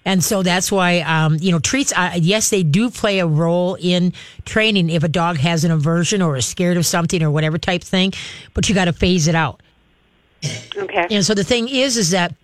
[0.04, 3.76] And so that's why, um, you know, treats, uh, yes, they do play a role
[3.80, 4.12] in
[4.44, 7.82] training if a dog has an aversion or is scared of something or whatever type
[7.82, 8.12] thing,
[8.54, 9.60] but you got to phase it out.
[10.76, 11.06] Okay.
[11.10, 12.34] And so the thing is, is that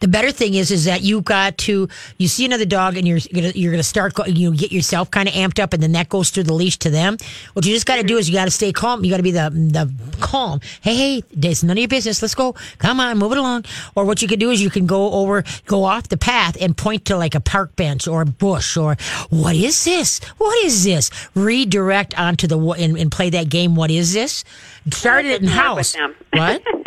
[0.00, 3.20] the better thing is, is that you got to you see another dog and you're
[3.32, 6.30] gonna you're gonna start you get yourself kind of amped up and then that goes
[6.30, 7.16] through the leash to them.
[7.54, 9.04] What you just got to do is you got to stay calm.
[9.04, 10.60] You got to be the the calm.
[10.80, 12.22] Hey, hey, it's none of your business.
[12.22, 12.54] Let's go.
[12.78, 13.64] Come on, move it along.
[13.94, 16.76] Or what you can do is you can go over, go off the path and
[16.76, 18.96] point to like a park bench or a bush or
[19.30, 20.20] what is this?
[20.38, 21.10] What is this?
[21.34, 23.74] Redirect onto the and, and play that game.
[23.74, 24.44] What is this?
[24.90, 25.96] Start it in house.
[26.32, 26.62] What?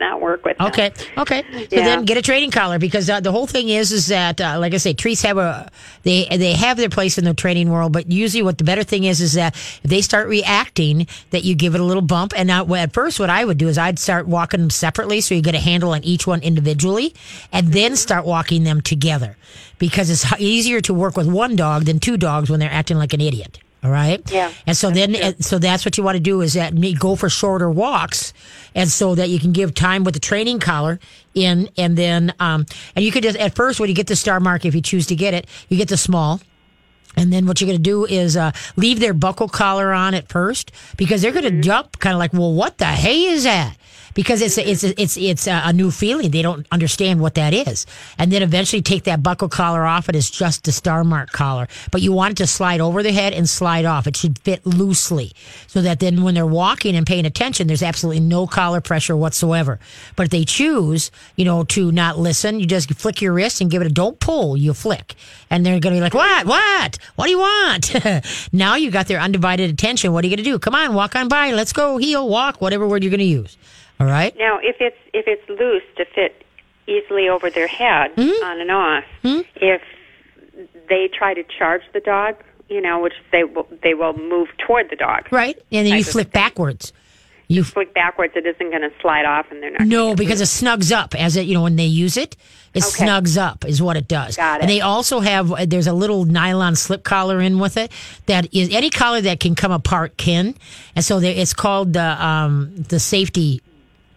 [0.00, 0.66] that not work with them.
[0.68, 1.42] Okay, okay.
[1.52, 1.84] So Yeah.
[1.84, 4.74] then get a training collar because uh, the whole thing is is that uh, like
[4.74, 5.70] I say, treats have a
[6.02, 9.04] they they have their place in the training world, but usually what the better thing
[9.04, 12.32] is is that if they start reacting, that you give it a little bump.
[12.36, 15.34] And now, at first, what I would do is I'd start walking them separately, so
[15.34, 17.14] you get a handle on each one individually,
[17.52, 19.36] and then start walking them together
[19.78, 23.12] because it's easier to work with one dog than two dogs when they're acting like
[23.12, 23.60] an idiot.
[23.82, 24.20] All right.
[24.30, 27.16] Yeah, And so then, so that's what you want to do is that me go
[27.16, 28.34] for shorter walks,
[28.74, 31.00] and so that you can give time with the training collar
[31.34, 34.38] in, and then, um, and you could just at first when you get the star
[34.38, 36.40] mark, if you choose to get it, you get the small.
[37.16, 40.28] And then what you're going to do is uh, leave their buckle collar on at
[40.28, 43.76] first because they're going to jump kind of like, well, what the hey is that?
[44.14, 46.30] Because it's a, it's a, it's it's a, a new feeling.
[46.30, 47.86] They don't understand what that is,
[48.18, 50.08] and then eventually take that buckle collar off.
[50.08, 53.02] And It is just the star mark collar, but you want it to slide over
[53.02, 54.06] the head and slide off.
[54.06, 55.32] It should fit loosely,
[55.66, 59.78] so that then when they're walking and paying attention, there's absolutely no collar pressure whatsoever.
[60.16, 63.70] But if they choose, you know, to not listen, you just flick your wrist and
[63.70, 64.56] give it a don't pull.
[64.56, 65.14] You flick,
[65.50, 67.94] and they're going to be like, what, what, what do you want?
[68.52, 70.12] now you got their undivided attention.
[70.12, 70.58] What are you going to do?
[70.58, 71.52] Come on, walk on by.
[71.52, 71.98] Let's go.
[71.98, 73.56] Heel, walk, whatever word you're going to use.
[74.00, 74.34] All right.
[74.36, 76.44] Now, if it's if it's loose to fit
[76.90, 78.44] easily over their head hmm?
[78.44, 79.04] on and off.
[79.22, 79.40] Hmm?
[79.56, 79.82] If
[80.88, 82.36] they try to charge the dog,
[82.68, 85.28] you know, which they will, they will move toward the dog.
[85.30, 86.92] Right, and then you flip backwards.
[87.48, 89.80] You Flick backwards, it isn't going to slide off, and they're not.
[89.80, 92.36] No, because it snugs up as it, you know, when they use it,
[92.74, 93.04] it Okay.
[93.04, 94.36] snugs up is what it does.
[94.36, 94.62] Got it.
[94.62, 97.90] And they also have, uh, there's a little nylon slip collar in with it
[98.26, 100.54] that is, any collar that can come apart can.
[100.94, 103.62] And so there, it's called the, um, the safety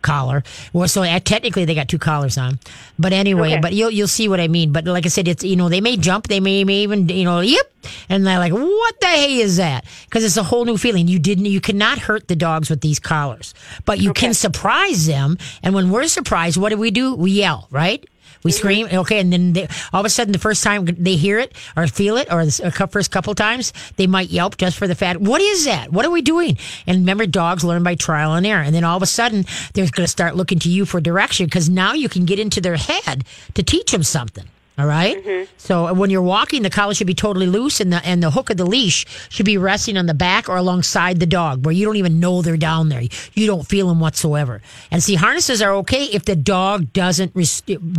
[0.03, 0.43] collar.
[0.73, 2.59] Well, so uh, technically they got two collars on,
[2.99, 3.61] but anyway, Okay.
[3.61, 4.71] but you'll you'll see what I mean.
[4.71, 7.23] But like I said, it's you know they may jump, they may, may even you
[7.25, 7.65] know yep,
[8.09, 9.85] and they're like, what the hey is that?
[10.05, 11.07] Because it's a whole new feeling.
[11.07, 15.37] You didn't, you cannot hurt the dogs with these collars, but you can surprise them.
[15.63, 17.15] And when we're surprised, what do we do?
[17.15, 18.05] We yell, right?
[18.43, 18.57] We mm-hmm.
[18.57, 21.53] scream, okay, and then they, all of a sudden, the first time they hear it
[21.75, 25.19] or feel it, or the first couple times, they might yelp just for the fact,
[25.19, 25.91] "What is that?
[25.91, 28.61] What are we doing?" And remember, dogs learn by trial and error.
[28.61, 31.45] And then all of a sudden, they're going to start looking to you for direction
[31.45, 34.45] because now you can get into their head to teach them something.
[34.75, 35.23] All right?
[35.23, 35.53] Mm-hmm.
[35.57, 38.31] So uh, when you're walking, the collar should be totally loose, and the and the
[38.31, 41.73] hook of the leash should be resting on the back or alongside the dog, where
[41.73, 43.03] you don't even know they're down there.
[43.33, 44.61] You don't feel them whatsoever.
[44.89, 47.33] And see, harnesses are okay if the dog doesn't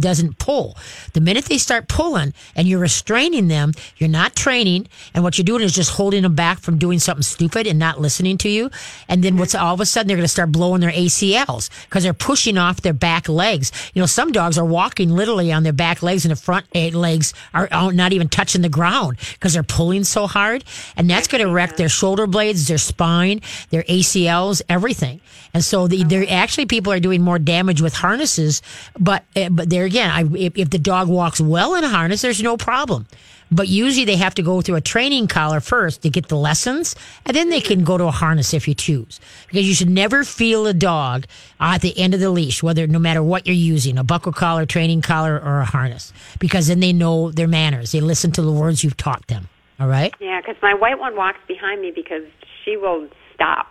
[0.01, 0.77] doesn't pull.
[1.13, 5.45] The minute they start pulling and you're restraining them, you're not training, and what you're
[5.45, 8.69] doing is just holding them back from doing something stupid and not listening to you.
[9.09, 12.03] And then what's all of a sudden they're going to start blowing their ACLs because
[12.03, 13.71] they're pushing off their back legs.
[13.95, 17.35] You know, some dogs are walking literally on their back legs and the front legs
[17.53, 20.65] are not even touching the ground because they're pulling so hard.
[20.97, 25.21] And that's going to wreck their shoulder blades, their spine, their ACLs, everything.
[25.53, 28.63] And so the, there actually people are doing more damage with harnesses.
[28.99, 32.23] But uh, but there again, I, if, if the dog walks well in a harness,
[32.23, 33.07] there's no problem.
[33.55, 36.97] But usually they have to go through a training collar first to get the lessons,
[37.25, 39.21] and then they can go to a harness if you choose.
[39.47, 41.27] Because you should never feel a dog
[41.61, 44.67] at the end of the leash, whether no matter what you're using, a buckle collar,
[44.67, 47.93] training collar, or a harness, because then they know their manners.
[47.93, 49.49] They listen to the words you've taught them.
[49.79, 50.13] All right.
[50.21, 52.25] Yeah, because my white one walks behind me because
[52.65, 53.71] she will stop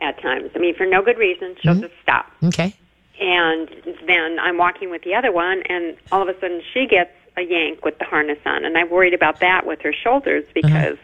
[0.00, 0.50] at times.
[0.54, 1.82] I mean, for no good reason, she'll Mm-hmm.
[1.82, 2.26] just stop.
[2.42, 2.74] Okay.
[3.20, 3.68] And
[4.06, 7.42] then I'm walking with the other one, and all of a sudden she gets a
[7.42, 10.52] yank with the harness on, and I'm worried about that with her shoulders uh-huh.
[10.54, 10.98] because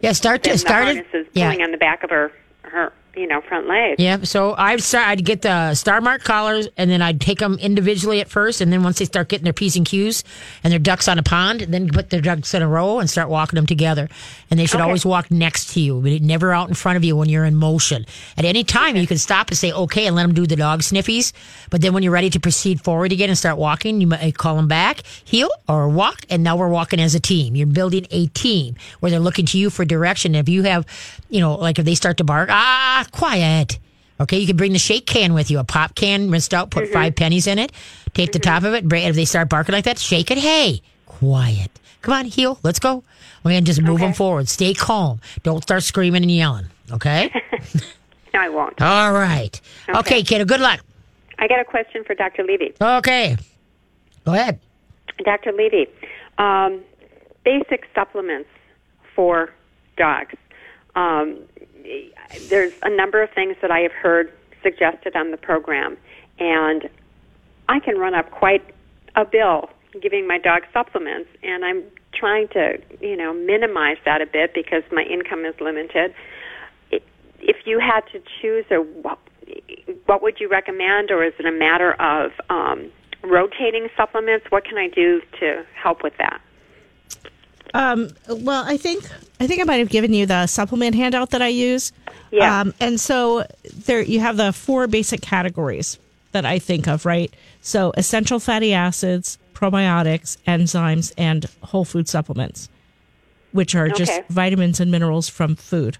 [0.00, 0.12] Yeah.
[0.12, 1.26] Start to the start harness is.
[1.32, 1.50] Yeah.
[1.50, 2.32] pulling on the back of her
[2.62, 3.96] her you know front leg.
[3.98, 5.08] Yeah, so I'd start.
[5.08, 8.72] I'd get the star mark collars, and then I'd take them individually at first, and
[8.72, 10.24] then once they start getting their p's and q's
[10.64, 13.28] and their ducks on a pond, then put their ducks in a row and start
[13.28, 14.08] walking them together.
[14.50, 14.84] And they should Okay.
[14.84, 17.54] always walk next to you, but never out in front of you when you're in
[17.56, 18.04] motion.
[18.36, 20.80] At any time, you can stop and say okay and let them do the dog
[20.82, 21.32] sniffies.
[21.70, 24.56] But then when you're ready to proceed forward again and start walking, you might call
[24.56, 27.54] them back, heel or walk, and now we're walking as a team.
[27.54, 30.34] You're building a team where they're looking to you for direction.
[30.34, 30.84] If you have,
[31.28, 33.78] you know, like if they start to bark, ah, quiet.
[34.20, 36.88] Okay, you can bring the shake can with you, a pop can rinsed out, put
[36.88, 37.72] five pennies in it,
[38.12, 40.36] take the top of it, bring, if they start barking like that, shake it.
[40.38, 41.70] Hey, quiet.
[42.02, 43.02] Come on, heel, let's go.
[43.46, 44.48] Okay, and just move them forward.
[44.48, 45.20] Stay calm.
[45.42, 46.66] Don't start screaming and yelling.
[46.92, 47.32] Okay?
[48.32, 48.80] No, I won't.
[48.80, 49.60] All right.
[49.88, 50.22] Okay, Okay.
[50.22, 50.78] kiddo, good luck.
[51.40, 52.44] I got a question for Dr.
[52.44, 52.72] Levy.
[52.80, 53.36] Okay.
[54.24, 54.60] Go ahead.
[55.24, 55.50] Dr.
[55.50, 55.88] Levy,
[56.38, 56.80] um,
[57.44, 58.48] basic supplements
[59.16, 59.50] for
[59.96, 60.36] dogs.
[60.94, 61.38] Um,
[62.48, 65.96] there's a number of things that I have heard suggested on the program,
[66.38, 66.88] and
[67.68, 68.62] I can run up quite
[69.16, 71.82] a bill giving my dog supplements, and I'm
[72.14, 76.14] trying to, you know, minimize that a bit because my income is limited.
[76.90, 79.18] If you had to choose, or what,
[80.06, 84.46] what would you recommend, or is it a matter of um, rotating supplements?
[84.50, 86.40] What can I do to help with that?
[87.74, 89.04] Um, well, I think
[89.38, 91.92] I think I might have given you the supplement handout that I use.
[92.30, 92.60] Yeah.
[92.60, 93.46] Um, and so
[93.86, 95.98] there you have the four basic categories
[96.32, 97.32] that I think of, right?
[97.60, 102.68] So essential fatty acids, probiotics, enzymes, and whole food supplements,
[103.52, 105.98] which are just vitamins and minerals from food.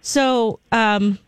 [0.00, 1.18] So um,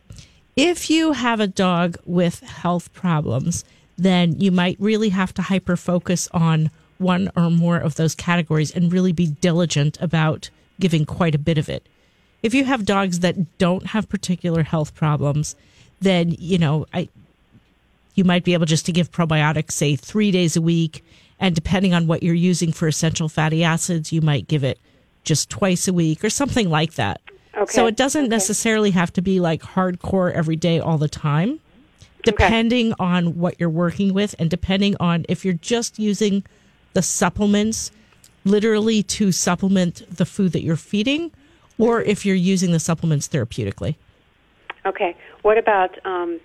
[0.57, 3.65] if you have a dog with health problems,
[3.97, 8.71] then you might really have to hyper focus on one or more of those categories
[8.71, 11.87] and really be diligent about giving quite a bit of it.
[12.43, 15.57] If you have dogs that don't have particular health problems,
[16.01, 17.09] then you know I
[18.15, 21.05] you might be able just to give probiotics say 3 days a week
[21.41, 24.79] and depending on what you're using for essential fatty acids, you might give it
[25.23, 27.21] just twice a week or something like that.
[27.57, 27.73] Okay.
[27.73, 28.29] So it doesn't Okay.
[28.29, 31.61] necessarily have to be like hardcore every day all the time.
[32.25, 36.43] Depending on what you're working with and depending on if you're just using
[36.95, 37.91] the supplements
[38.45, 41.31] literally to supplement the food that you're feeding
[41.79, 43.97] or if you're using the supplements therapeutically.
[44.87, 45.17] Okay.
[45.43, 46.41] What about um,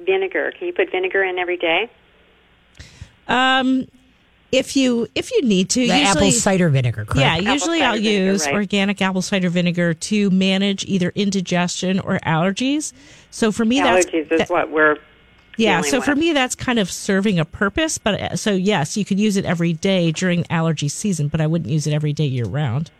[0.00, 0.52] vinegar?
[0.58, 1.90] Can you put vinegar in every day?
[3.28, 3.86] Um,
[4.50, 7.20] if you if you need to, The usually, apple cider vinegar, correct?
[7.20, 8.54] yeah, Apple usually I'll vinegar, use right.
[8.54, 12.92] organic apple cider vinegar to manage either indigestion or allergies.
[13.30, 14.98] So for me, that's Allergies is that- what we're
[15.56, 15.76] yeah.
[15.78, 17.98] dealing So for me, that's kind of serving a purpose.
[17.98, 21.46] But uh, so yes, you could use it every day during allergy season, but I
[21.46, 22.90] wouldn't use it every day year round.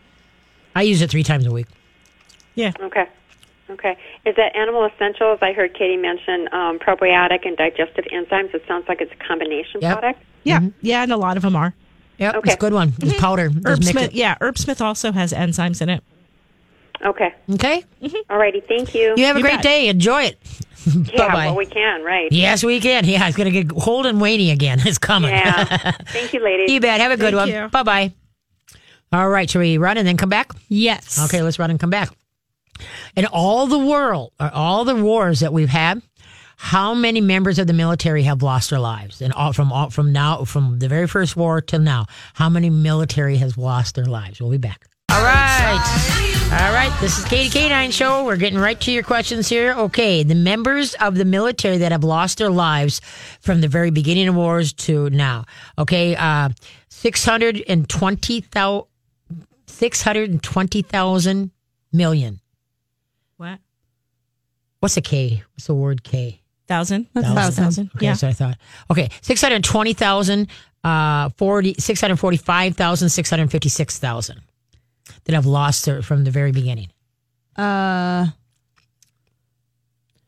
[0.75, 1.67] I use it three times a week.
[2.55, 2.71] Yeah.
[2.79, 3.07] Okay.
[3.69, 3.97] Okay.
[4.25, 5.39] Is that Animal Essentials?
[5.41, 8.53] I heard Katie mention um, probiotic and digestive enzymes.
[8.53, 9.99] It sounds like it's a combination Yep.
[9.99, 10.23] product.
[10.43, 11.73] Yeah, yeah, and a lot of them are.
[12.19, 12.49] Yep, Okay.
[12.49, 12.93] it's a good one.
[13.01, 13.49] It's powder.
[13.49, 14.13] Just Herb mix Smith, it.
[14.13, 16.03] yeah, Herbsmith also has enzymes in it.
[17.05, 17.33] Okay.
[17.53, 17.83] Okay.
[18.01, 18.15] Mm-hmm.
[18.31, 18.61] All righty.
[18.61, 19.13] Thank you.
[19.17, 19.63] You have a You great bet.
[19.63, 19.87] day.
[19.89, 20.39] Enjoy it.
[20.85, 21.45] yeah, Bye-bye.
[21.47, 22.31] well, we can, right?
[22.31, 23.05] Yes, we can.
[23.05, 24.79] Yeah, it's going to get cold and rainy again.
[24.85, 25.31] It's coming.
[25.31, 25.63] Yeah.
[26.07, 26.71] Thank you, ladies.
[26.71, 26.99] you bet.
[27.01, 27.69] Have a good Thank one.
[27.69, 28.13] Bye bye.
[29.11, 29.49] All right.
[29.49, 30.51] Shall we run and then come back?
[30.69, 31.23] Yes.
[31.25, 32.09] Okay, let's run and come back.
[33.15, 36.01] In all the world, or all the wars that we've had,
[36.57, 39.21] how many members of the military have lost their lives?
[39.21, 42.69] And all, from all, from now, from the very first war till now, how many
[42.69, 44.41] military has lost their lives?
[44.41, 44.87] We'll be back.
[45.13, 45.79] All right.
[46.51, 46.91] All right.
[46.99, 48.25] This is Katie Canine Show.
[48.25, 49.73] We're getting right to your questions here.
[49.73, 50.23] Okay.
[50.23, 52.99] The members of the military that have lost their lives
[53.39, 55.45] from the very beginning of wars to now.
[55.77, 56.15] Okay.
[56.15, 56.49] Uh,
[56.89, 58.87] 620,000
[59.67, 61.51] 620,000
[61.91, 62.39] million.
[63.37, 63.59] What
[64.79, 65.43] What's a K?
[65.53, 66.41] What's the word K?
[66.67, 67.07] thousand?
[67.13, 67.37] That's Thousand.
[67.37, 67.63] thousand.
[67.63, 67.91] Thousand.
[67.97, 68.13] Okay, Yeah.
[68.13, 68.57] what I thought.
[68.89, 70.47] Okay, 620,000,
[70.83, 74.41] uh, 40, 645,000, 656,000
[75.25, 76.89] that have lost their, from the very beginning.
[77.57, 78.27] Uh,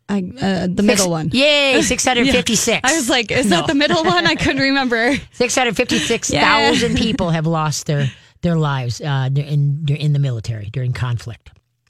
[0.08, 1.30] I uh, the middle one.
[1.34, 2.82] Yay, 656.
[2.84, 3.58] I was like, is No.
[3.58, 4.26] that the middle one?
[4.28, 5.16] I couldn't remember.
[5.34, 11.50] 656,000 people have lost their, their lives uh, in, in the military during conflict.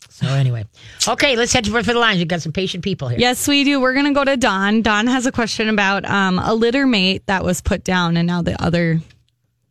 [0.09, 0.63] So anyway,
[1.09, 2.19] okay, let's head for the lines.
[2.19, 3.19] We've got some patient people here.
[3.19, 3.81] Yes, we do.
[3.81, 4.81] We're gonna go to Don.
[4.81, 8.41] Don has a question about um, a litter mate that was put down, and now
[8.41, 9.01] the other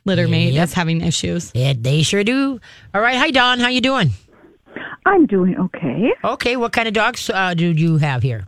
[0.05, 0.65] litter mate Yep.
[0.65, 1.51] is having issues.
[1.55, 2.61] Yeah, they sure do.
[2.95, 4.11] All right, hi Don, how you doing?
[5.07, 6.13] I'm doing okay.
[6.25, 8.45] Okay, what kind of dogs uh, do you have here?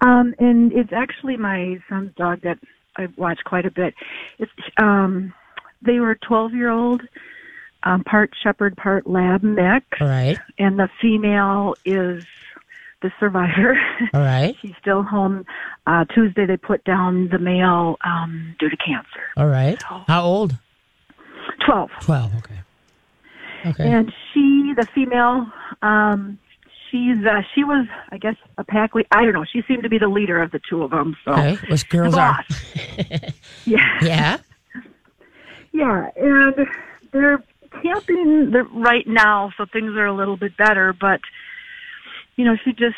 [0.00, 2.58] Um, and it's actually my son's dog that
[2.96, 3.94] I've watched quite a bit.
[4.38, 4.50] It's
[4.80, 5.32] um,
[5.82, 7.02] they were 12 year old,
[7.84, 12.24] um, part shepherd, part lab mix, All right, and the female is
[13.02, 13.76] the survivor.
[14.14, 15.44] all right, She's still home.
[15.86, 19.22] Uh, Tuesday they put down the male um, due to cancer.
[19.36, 19.80] all right.
[20.06, 20.56] How old?
[21.66, 21.90] 12.
[22.00, 22.54] 12, okay.
[23.66, 23.88] Okay.
[23.88, 25.46] And she, the female,
[25.82, 26.38] um,
[26.90, 29.06] she's uh, she was, I guess, a pack lead.
[29.12, 29.44] I don't know.
[29.44, 31.16] She seemed to be the leader of the two of them.
[31.24, 32.44] So Okay, what's girls are?
[33.64, 34.38] yeah, Yeah.
[35.72, 36.54] yeah, and
[37.12, 37.42] they're
[37.82, 40.92] camping the, right now, so things are a little bit better.
[40.92, 41.20] But
[42.36, 42.96] you know, she just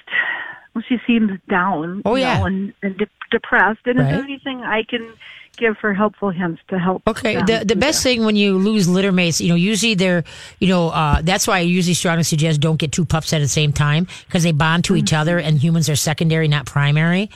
[0.74, 2.02] well, she seems down.
[2.04, 2.38] Oh, you yeah.
[2.38, 3.80] know, and and de- depressed.
[3.86, 5.12] And is there anything I can
[5.56, 7.02] give her helpful hints to help?
[7.06, 7.36] Okay.
[7.36, 8.08] The the best that?
[8.08, 10.24] thing when you lose litter mates, you know, usually they're,
[10.58, 13.48] you know, uh, that's why I usually strongly suggest don't get two pups at the
[13.48, 17.30] same time because they bond to each other and humans are secondary, not primary.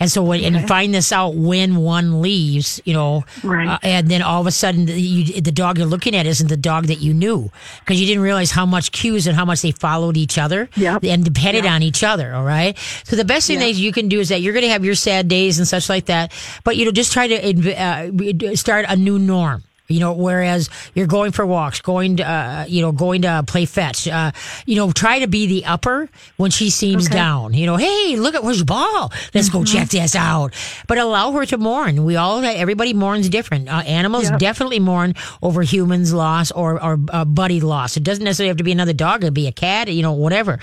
[0.00, 3.66] And so when and you find this out when one leaves, you know, Right.
[3.68, 6.46] uh, and then all of a sudden the, you, the dog you're looking at isn't
[6.48, 9.62] the dog that you knew because you didn't realize how much cues and how much
[9.62, 11.04] they followed each other Yep.
[11.04, 12.34] and depended on each other.
[12.34, 12.78] All right.
[13.04, 14.94] So the best thing that you can do is that you're going to have your
[14.94, 16.32] sad days and such like that,
[16.64, 19.64] but you know, just try to uh, start a new norm.
[19.88, 23.64] You know, whereas you're going for walks, going to, uh, you know, going to play
[23.64, 24.32] fetch, uh,
[24.66, 27.54] you know, try to be the upper when she seems down.
[27.54, 29.10] You know, hey, look at where's your ball?
[29.34, 30.52] Let's go check this out.
[30.86, 32.04] But allow her to mourn.
[32.04, 33.68] We all, everybody mourns different.
[33.68, 37.96] Uh, animals definitely mourn over humans' loss or, or uh, buddy loss.
[37.96, 39.22] It doesn't necessarily have to be another dog.
[39.22, 40.58] It could be a cat, you know, whatever.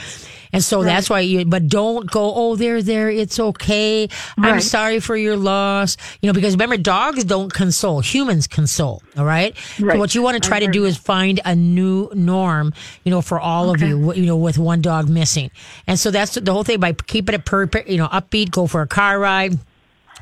[0.54, 3.10] And so that's why you, but don't go, oh, they're there.
[3.10, 4.08] It's okay.
[4.38, 5.98] I'm sorry for your loss.
[6.22, 8.02] You know, because remember, dogs don't console.
[8.02, 9.02] Humans console.
[9.18, 9.56] All right.
[9.80, 9.94] right.
[9.94, 13.22] So what you want to try to do is find a new norm, you know,
[13.22, 15.52] for all of you, you know, with one dog missing.
[15.88, 18.82] And so that's the whole thing by keeping it per- you know, upbeat, go for
[18.82, 19.58] a car ride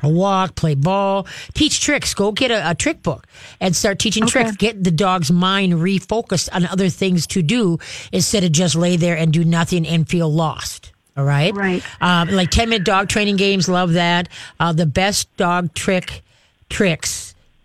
[0.04, 2.14] a walk, play ball, teach tricks.
[2.14, 3.26] Go get a, a trick book
[3.60, 4.56] and start teaching tricks.
[4.56, 7.78] Get the dog's mind refocused on other things to do
[8.12, 10.92] instead of just lay there and do nothing and feel lost.
[11.16, 11.54] All right.
[11.54, 11.82] Right.
[12.00, 13.68] Um, like 10 minute dog training games.
[13.68, 14.28] Love that.
[14.58, 16.22] Uh, the best dog trick
[16.68, 17.23] tricks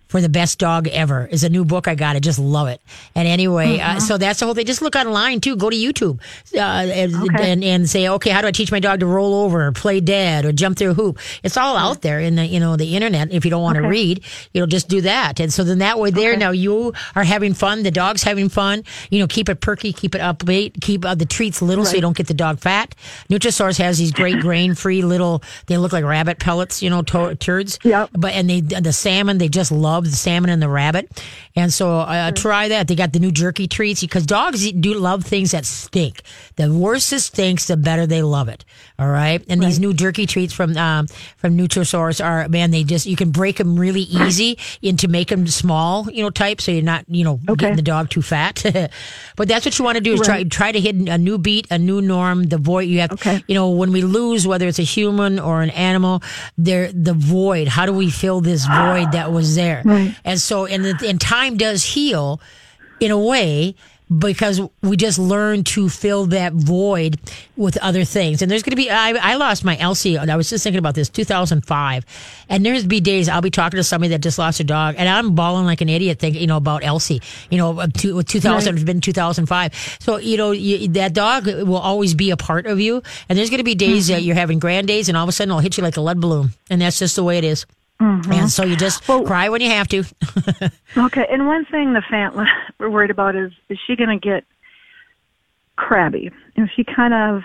[0.10, 2.18] for the best dog ever is a new book I got.
[2.18, 2.82] I just love it.
[3.16, 3.98] And anyway, Mm-hmm.
[3.98, 4.66] uh, so that's the whole thing.
[4.66, 5.56] Just look online too.
[5.56, 6.20] Go to YouTube
[6.54, 9.68] uh, and, and and say, okay, how do I teach my dog to roll over
[9.68, 11.20] or play dead or jump through a hoop?
[11.44, 13.32] It's all out there in the you know the internet.
[13.32, 13.90] If you don't want to Okay.
[13.90, 14.24] read,
[14.54, 15.40] you know, just do that.
[15.40, 17.84] And so then that way, there now you are having fun.
[17.84, 18.84] The dog's having fun.
[19.10, 22.02] You know, keep it perky, keep it upbeat, keep uh, the treats little so you
[22.02, 22.96] don't get the dog fat.
[23.30, 25.44] Nutrisource has these great grain free little.
[25.68, 27.78] They look like rabbit pellets, you know, to- turds.
[27.84, 28.10] Yep.
[28.14, 31.10] But and they the salmon they just love the salmon and the rabbit,
[31.56, 32.88] and so uh, try that.
[32.88, 36.22] They got the new jerky treats because dogs eat- do love things that stink.
[36.56, 38.66] The worse it stinks, the better they love it.
[38.98, 43.06] All right, and these new jerky treats from um, from Nutrisource are man, they just
[43.06, 46.82] you can break them really easy into make them small, you know, type, so you're
[46.84, 48.62] not you know getting the dog too fat.
[49.36, 51.68] but that's what you want to do is try try to hit a new beat,
[51.72, 52.44] a new norm.
[52.44, 53.44] The void you have, Okay.
[53.48, 56.22] you know, when we lose, whether it's a human or an animal,
[56.58, 57.68] there the void.
[57.68, 59.82] How do we fill this void that was there?
[59.90, 60.16] Right.
[60.24, 62.40] And so, and and time does heal,
[63.00, 63.76] in a way.
[64.12, 67.20] Because we just learn to fill that void
[67.56, 68.42] with other things.
[68.42, 70.18] And there's going to be, I, I lost my Elsie.
[70.18, 72.06] I was just thinking about this, 2005.
[72.50, 75.08] And there's be days I'll be talking to somebody that just lost a dog and
[75.08, 77.22] I'm bawling like an idiot thinking, you know, about Elsie,
[77.52, 79.98] you know, uh, two- 2000 has been 2005.
[80.00, 83.04] So, you know, you, that dog will always be a part of you.
[83.30, 84.16] And there's going to be days mm-hmm.
[84.16, 86.02] that you're having grand days and all of a sudden it'll hit you like a
[86.02, 86.50] lead balloon.
[86.72, 87.68] And that's just the way it is.
[88.02, 88.32] Mm-hmm.
[88.32, 90.04] And so you just cry when you have to.
[90.98, 92.34] Okay, and one thing the fan
[92.80, 94.44] we're worried about is is she going to get
[95.76, 96.32] crabby?
[96.56, 97.44] Is she kind of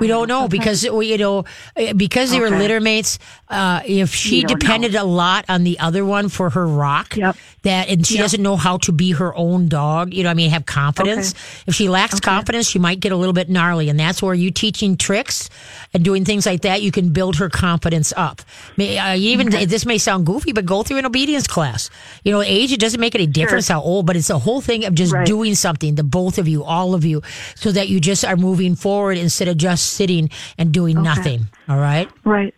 [0.00, 1.44] We don't know because we, you know,
[1.76, 2.58] eh, because they were Okay.
[2.58, 3.18] litter mates.
[3.48, 7.36] Uh, if she depended a lot on the other one for her rock, Yep.
[7.62, 10.14] that and she doesn't know how to be her own dog.
[10.14, 11.34] You know, I mean, have confidence.
[11.66, 14.50] If she lacks confidence, she might get a little bit gnarly, and that's where you
[14.50, 15.50] teaching tricks
[15.92, 18.40] and doing things like that, you can build her confidence up.
[18.78, 21.90] May, uh, even this may sound goofy, but go through an obedience class.
[22.24, 24.84] You know, age it doesn't make any difference how old, but it's the whole thing
[24.86, 25.26] of just Right.
[25.26, 27.20] doing something, the both of you, all of you,
[27.54, 31.46] so that you just are moving forward instead of just sitting and doing nothing.
[31.68, 32.10] All right.
[32.24, 32.54] right?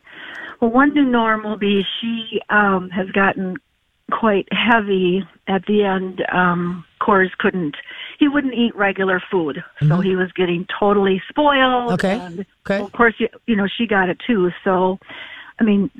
[0.61, 3.57] Well, one new norm will be she um, has gotten
[4.12, 6.22] quite heavy at the end.
[6.33, 7.76] Um, Coors couldn't.
[8.18, 11.95] He wouldn't eat regular food, so he was getting totally spoiled.
[11.95, 12.12] Okay.
[12.12, 12.85] And Okay.
[12.85, 14.51] of course, you, you know she got it too.
[14.62, 14.99] So,
[15.59, 15.91] I mean,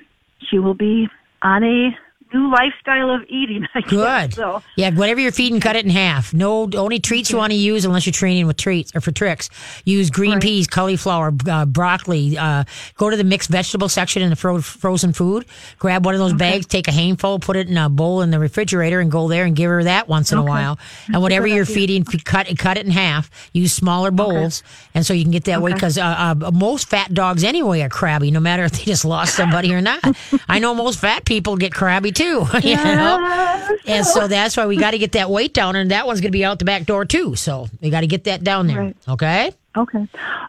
[0.49, 1.09] she will be
[1.43, 1.91] on a
[2.33, 3.67] new lifestyle of eating.
[3.75, 4.31] I Good.
[4.31, 6.33] Guess, so Yeah, whatever you're feeding, cut it in half.
[6.35, 9.51] No, only treats you want to use unless you're training with treats or for tricks.
[9.85, 12.37] Use green peas, cauliflower, uh, broccoli.
[12.39, 12.65] Uh,
[12.97, 15.47] go to the mixed vegetable section in the fro- frozen food.
[15.79, 18.39] Grab one of those bags, take a handful, put it in a bowl in the
[18.39, 20.79] refrigerator, and go there and give her that once in a while.
[21.13, 23.31] And whatever you're feeding, cut cut it in half.
[23.53, 24.63] Use smaller bowls,
[24.95, 25.73] and so you can get that way.
[25.73, 29.35] Because uh, uh, most fat dogs anyway are crabby, no matter if they just lost
[29.35, 30.01] somebody or not.
[30.49, 32.22] I know most fat people get crabby too.
[32.63, 33.49] You know.
[33.87, 36.33] And so that's why we got to get that weight down, and that one's going
[36.33, 37.37] to be out the back door too.
[37.37, 38.79] So we got to get that down there.
[38.79, 38.97] Right.
[39.09, 39.53] Okay.
[39.77, 40.07] okay,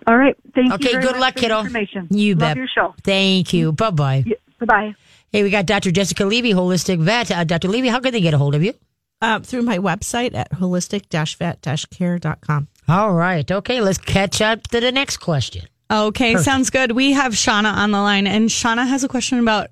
[0.07, 0.35] all right.
[0.53, 0.73] Thank you.
[0.75, 0.91] Okay.
[0.93, 1.59] Good much luck, for kiddo.
[1.59, 2.07] Information.
[2.09, 2.57] You Love bet.
[2.57, 2.95] your show.
[3.03, 3.71] Thank you.
[3.71, 4.23] Bye bye.
[4.59, 4.95] Bye bye.
[5.31, 5.91] Hey, we got Dr.
[5.91, 7.31] Jessica Levy, holistic vet.
[7.31, 7.67] Uh, Dr.
[7.67, 8.73] Levy, how can they get a hold of you?
[9.21, 12.67] Uh, through my website at holistic-vet-care.com.
[12.87, 13.51] All right.
[13.51, 13.81] Okay.
[13.81, 15.65] Let's catch up to the next question.
[15.91, 16.91] Okay, sounds good.
[16.93, 19.69] We have Shauna on the line, and Shauna has a question about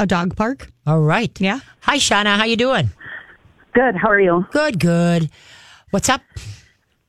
[0.00, 0.72] a dog park.
[0.86, 1.30] All right.
[1.40, 1.60] Yeah.
[1.82, 2.36] Hi, Shauna.
[2.38, 2.90] How you doing?
[3.74, 3.94] Good.
[3.94, 4.46] How are you?
[4.50, 4.80] Good.
[4.80, 5.30] Good.
[5.90, 6.22] What's up?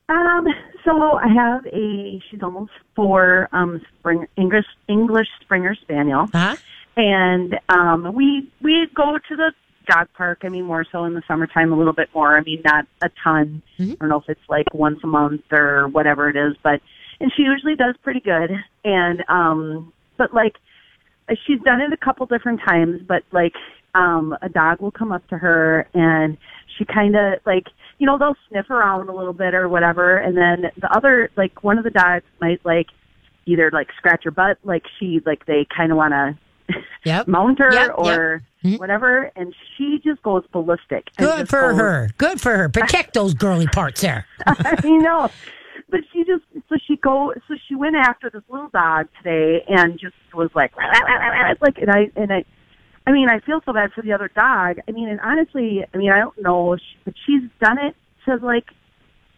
[0.08, 0.46] Um,
[0.84, 6.56] so I have a she's almost four um spring English English Springer Spaniel, Huh?
[6.96, 9.52] and um we we go to the
[9.88, 10.40] dog park.
[10.44, 12.36] I mean, more so in the summertime, a little bit more.
[12.36, 13.62] I mean, not a ton.
[13.80, 16.80] I don't know if it's like once a month or whatever it is, but
[17.20, 18.50] and she usually does pretty good.
[18.84, 20.56] And um, but like
[21.46, 23.54] she's done it a couple different times, but like
[23.94, 26.38] um a dog will come up to her and
[26.78, 27.66] she kind of like
[27.98, 31.62] you know they'll sniff around a little bit or whatever and then the other like
[31.62, 32.86] one of the dogs might like
[33.44, 37.28] either like scratch her butt like she like they kind of want to Yep.
[37.28, 37.98] mount her Yep, yep.
[37.98, 38.78] or Mhm.
[38.78, 42.10] whatever and she just goes ballistic Good for goes- her.
[42.16, 42.68] Good for her.
[42.70, 44.24] Protect those girly parts there.
[44.46, 45.28] I know.
[45.92, 50.00] But she just so she go so she went after this little dog today and
[50.00, 50.72] just was like
[51.60, 52.46] like and I and I
[53.06, 54.78] I mean I feel so bad for the other dog.
[54.88, 58.64] I mean and honestly I mean I don't know but she's done it to like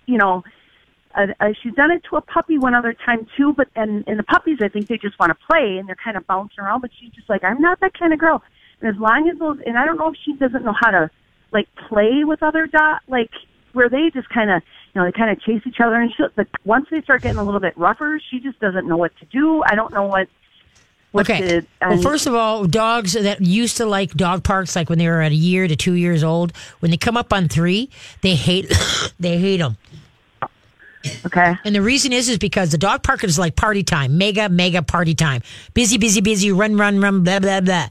[0.07, 0.45] you know
[1.17, 4.17] uh, uh, she's done it to a puppy one other time too but and and
[4.17, 6.83] the puppies I think they just want to play and they're kind of bouncing around
[6.83, 8.45] but she's just like I'm not that kind of girl.
[8.81, 11.11] And as long as those and I don't know if she doesn't know how to
[11.51, 13.33] like play with other dog like
[13.73, 14.63] where they just kind of
[14.95, 17.39] you know they kind of chase each other and she but once they start getting
[17.39, 20.29] a little bit rougher she just doesn't know what to do i don't know what
[21.15, 21.61] What's okay.
[21.61, 25.07] the- well, first of all, dogs that used to like dog parks, like when they
[25.07, 27.89] were at a year to two years old, when they come up on three,
[28.23, 28.67] they hate
[29.21, 29.77] they hate them.
[31.25, 31.57] Okay.
[31.65, 34.83] And the reason is is because the dog park is like party time, mega mega
[34.83, 35.43] party time,
[35.73, 37.87] busy busy busy, run run run, blah blah blah.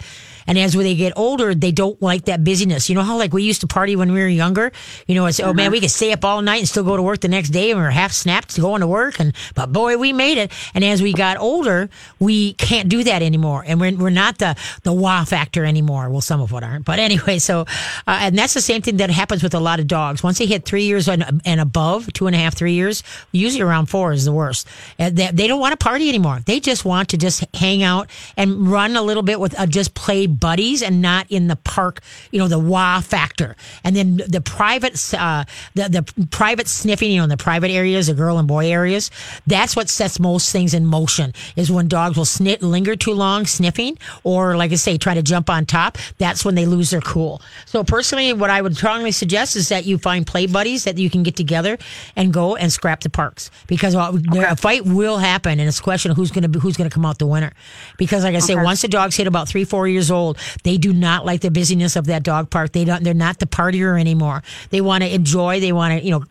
[0.48, 2.90] And as they get older, they don't like that busyness.
[2.90, 4.72] You know how like we used to party when we were younger.
[5.08, 7.04] You know, it's oh man, we could stay up all night and still go to
[7.04, 9.20] work the next day, and we are half snapped going to work.
[9.20, 10.52] And but boy, we made it.
[10.74, 11.90] And as we got older,
[12.20, 16.10] we can't do that anymore, and we're we're not the the wow factor anymore.
[16.10, 17.40] Well, some of what aren't, but anyway.
[17.40, 20.24] So, uh, and that's the same thing that happens with a lot of dogs.
[20.24, 23.62] Once they hit three years and, and above, two and a half, three years, usually
[23.62, 24.68] around four is the worst.
[24.98, 26.40] And they, they don't want to party anymore.
[26.46, 29.94] They just want to just hang out and run a little bit with uh, just
[29.94, 33.56] play buddies and not in the park, you know, the wow factor.
[33.84, 38.08] And then the private, uh, the, the private sniffing, you know, in the private areas,
[38.08, 39.12] the girl and boy areas,
[39.48, 43.46] that's what sets most things in motion is when dogs will snit, linger too long
[43.46, 45.98] sniffing or like I say, try to jump on top.
[46.18, 47.42] That's when they lose their cool.
[47.66, 51.10] So personally, what I would strongly suggest is that you find play buddies that you
[51.10, 51.78] can get together
[52.16, 55.80] and go and scrap the parks because well, there- a fight will happen and it's
[55.80, 57.52] a question of who's going to be, who's going to come out the winner.
[57.98, 60.23] Because like I say, once the dogs hit about three, four years old,
[60.64, 62.72] they do not like the busyness of that dog park.
[62.72, 64.44] They don't, they're not the partier anymore.
[64.70, 66.24] They want to enjoy, they want to, you know,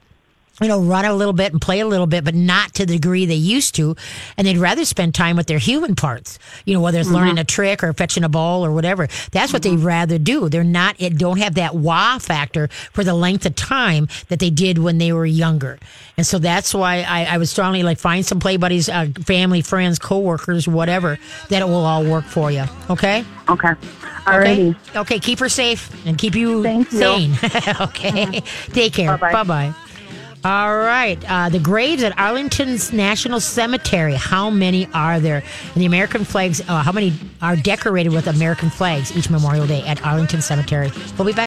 [0.62, 2.94] you know, run a little bit and play a little bit, but not to the
[2.94, 3.96] degree they used to.
[4.36, 7.42] And they'd rather spend time with their human parts, you know, whether it's learning mm-hmm.
[7.42, 9.08] a trick or fetching a ball or whatever.
[9.30, 9.86] That's what they'd mm-hmm.
[9.86, 10.48] rather do.
[10.48, 14.50] They're not, it don't have that wow factor for the length of time that they
[14.50, 15.78] did when they were younger.
[16.16, 19.62] And so that's why I, I would strongly like find some play buddies, uh, family,
[19.62, 22.64] friends, coworkers, whatever, that it will all work for you.
[22.90, 23.24] Okay?
[23.48, 23.72] Okay.
[23.72, 23.74] Okay.
[24.24, 24.96] Alrighty.
[24.96, 25.18] Okay.
[25.18, 26.98] Keep her safe and keep you Thank you.
[26.98, 27.32] sane.
[27.42, 28.26] okay.
[28.26, 28.72] Mm-hmm.
[28.72, 29.18] Take care.
[29.18, 29.74] Bye bye.
[30.44, 31.18] All right.
[31.28, 34.14] Uh, the graves at Arlington's National Cemetery.
[34.14, 35.36] How many are there?
[35.36, 39.82] And the American flags, uh, how many are decorated with American flags each Memorial Day
[39.86, 40.90] at Arlington Cemetery?
[41.16, 41.40] We'll be back.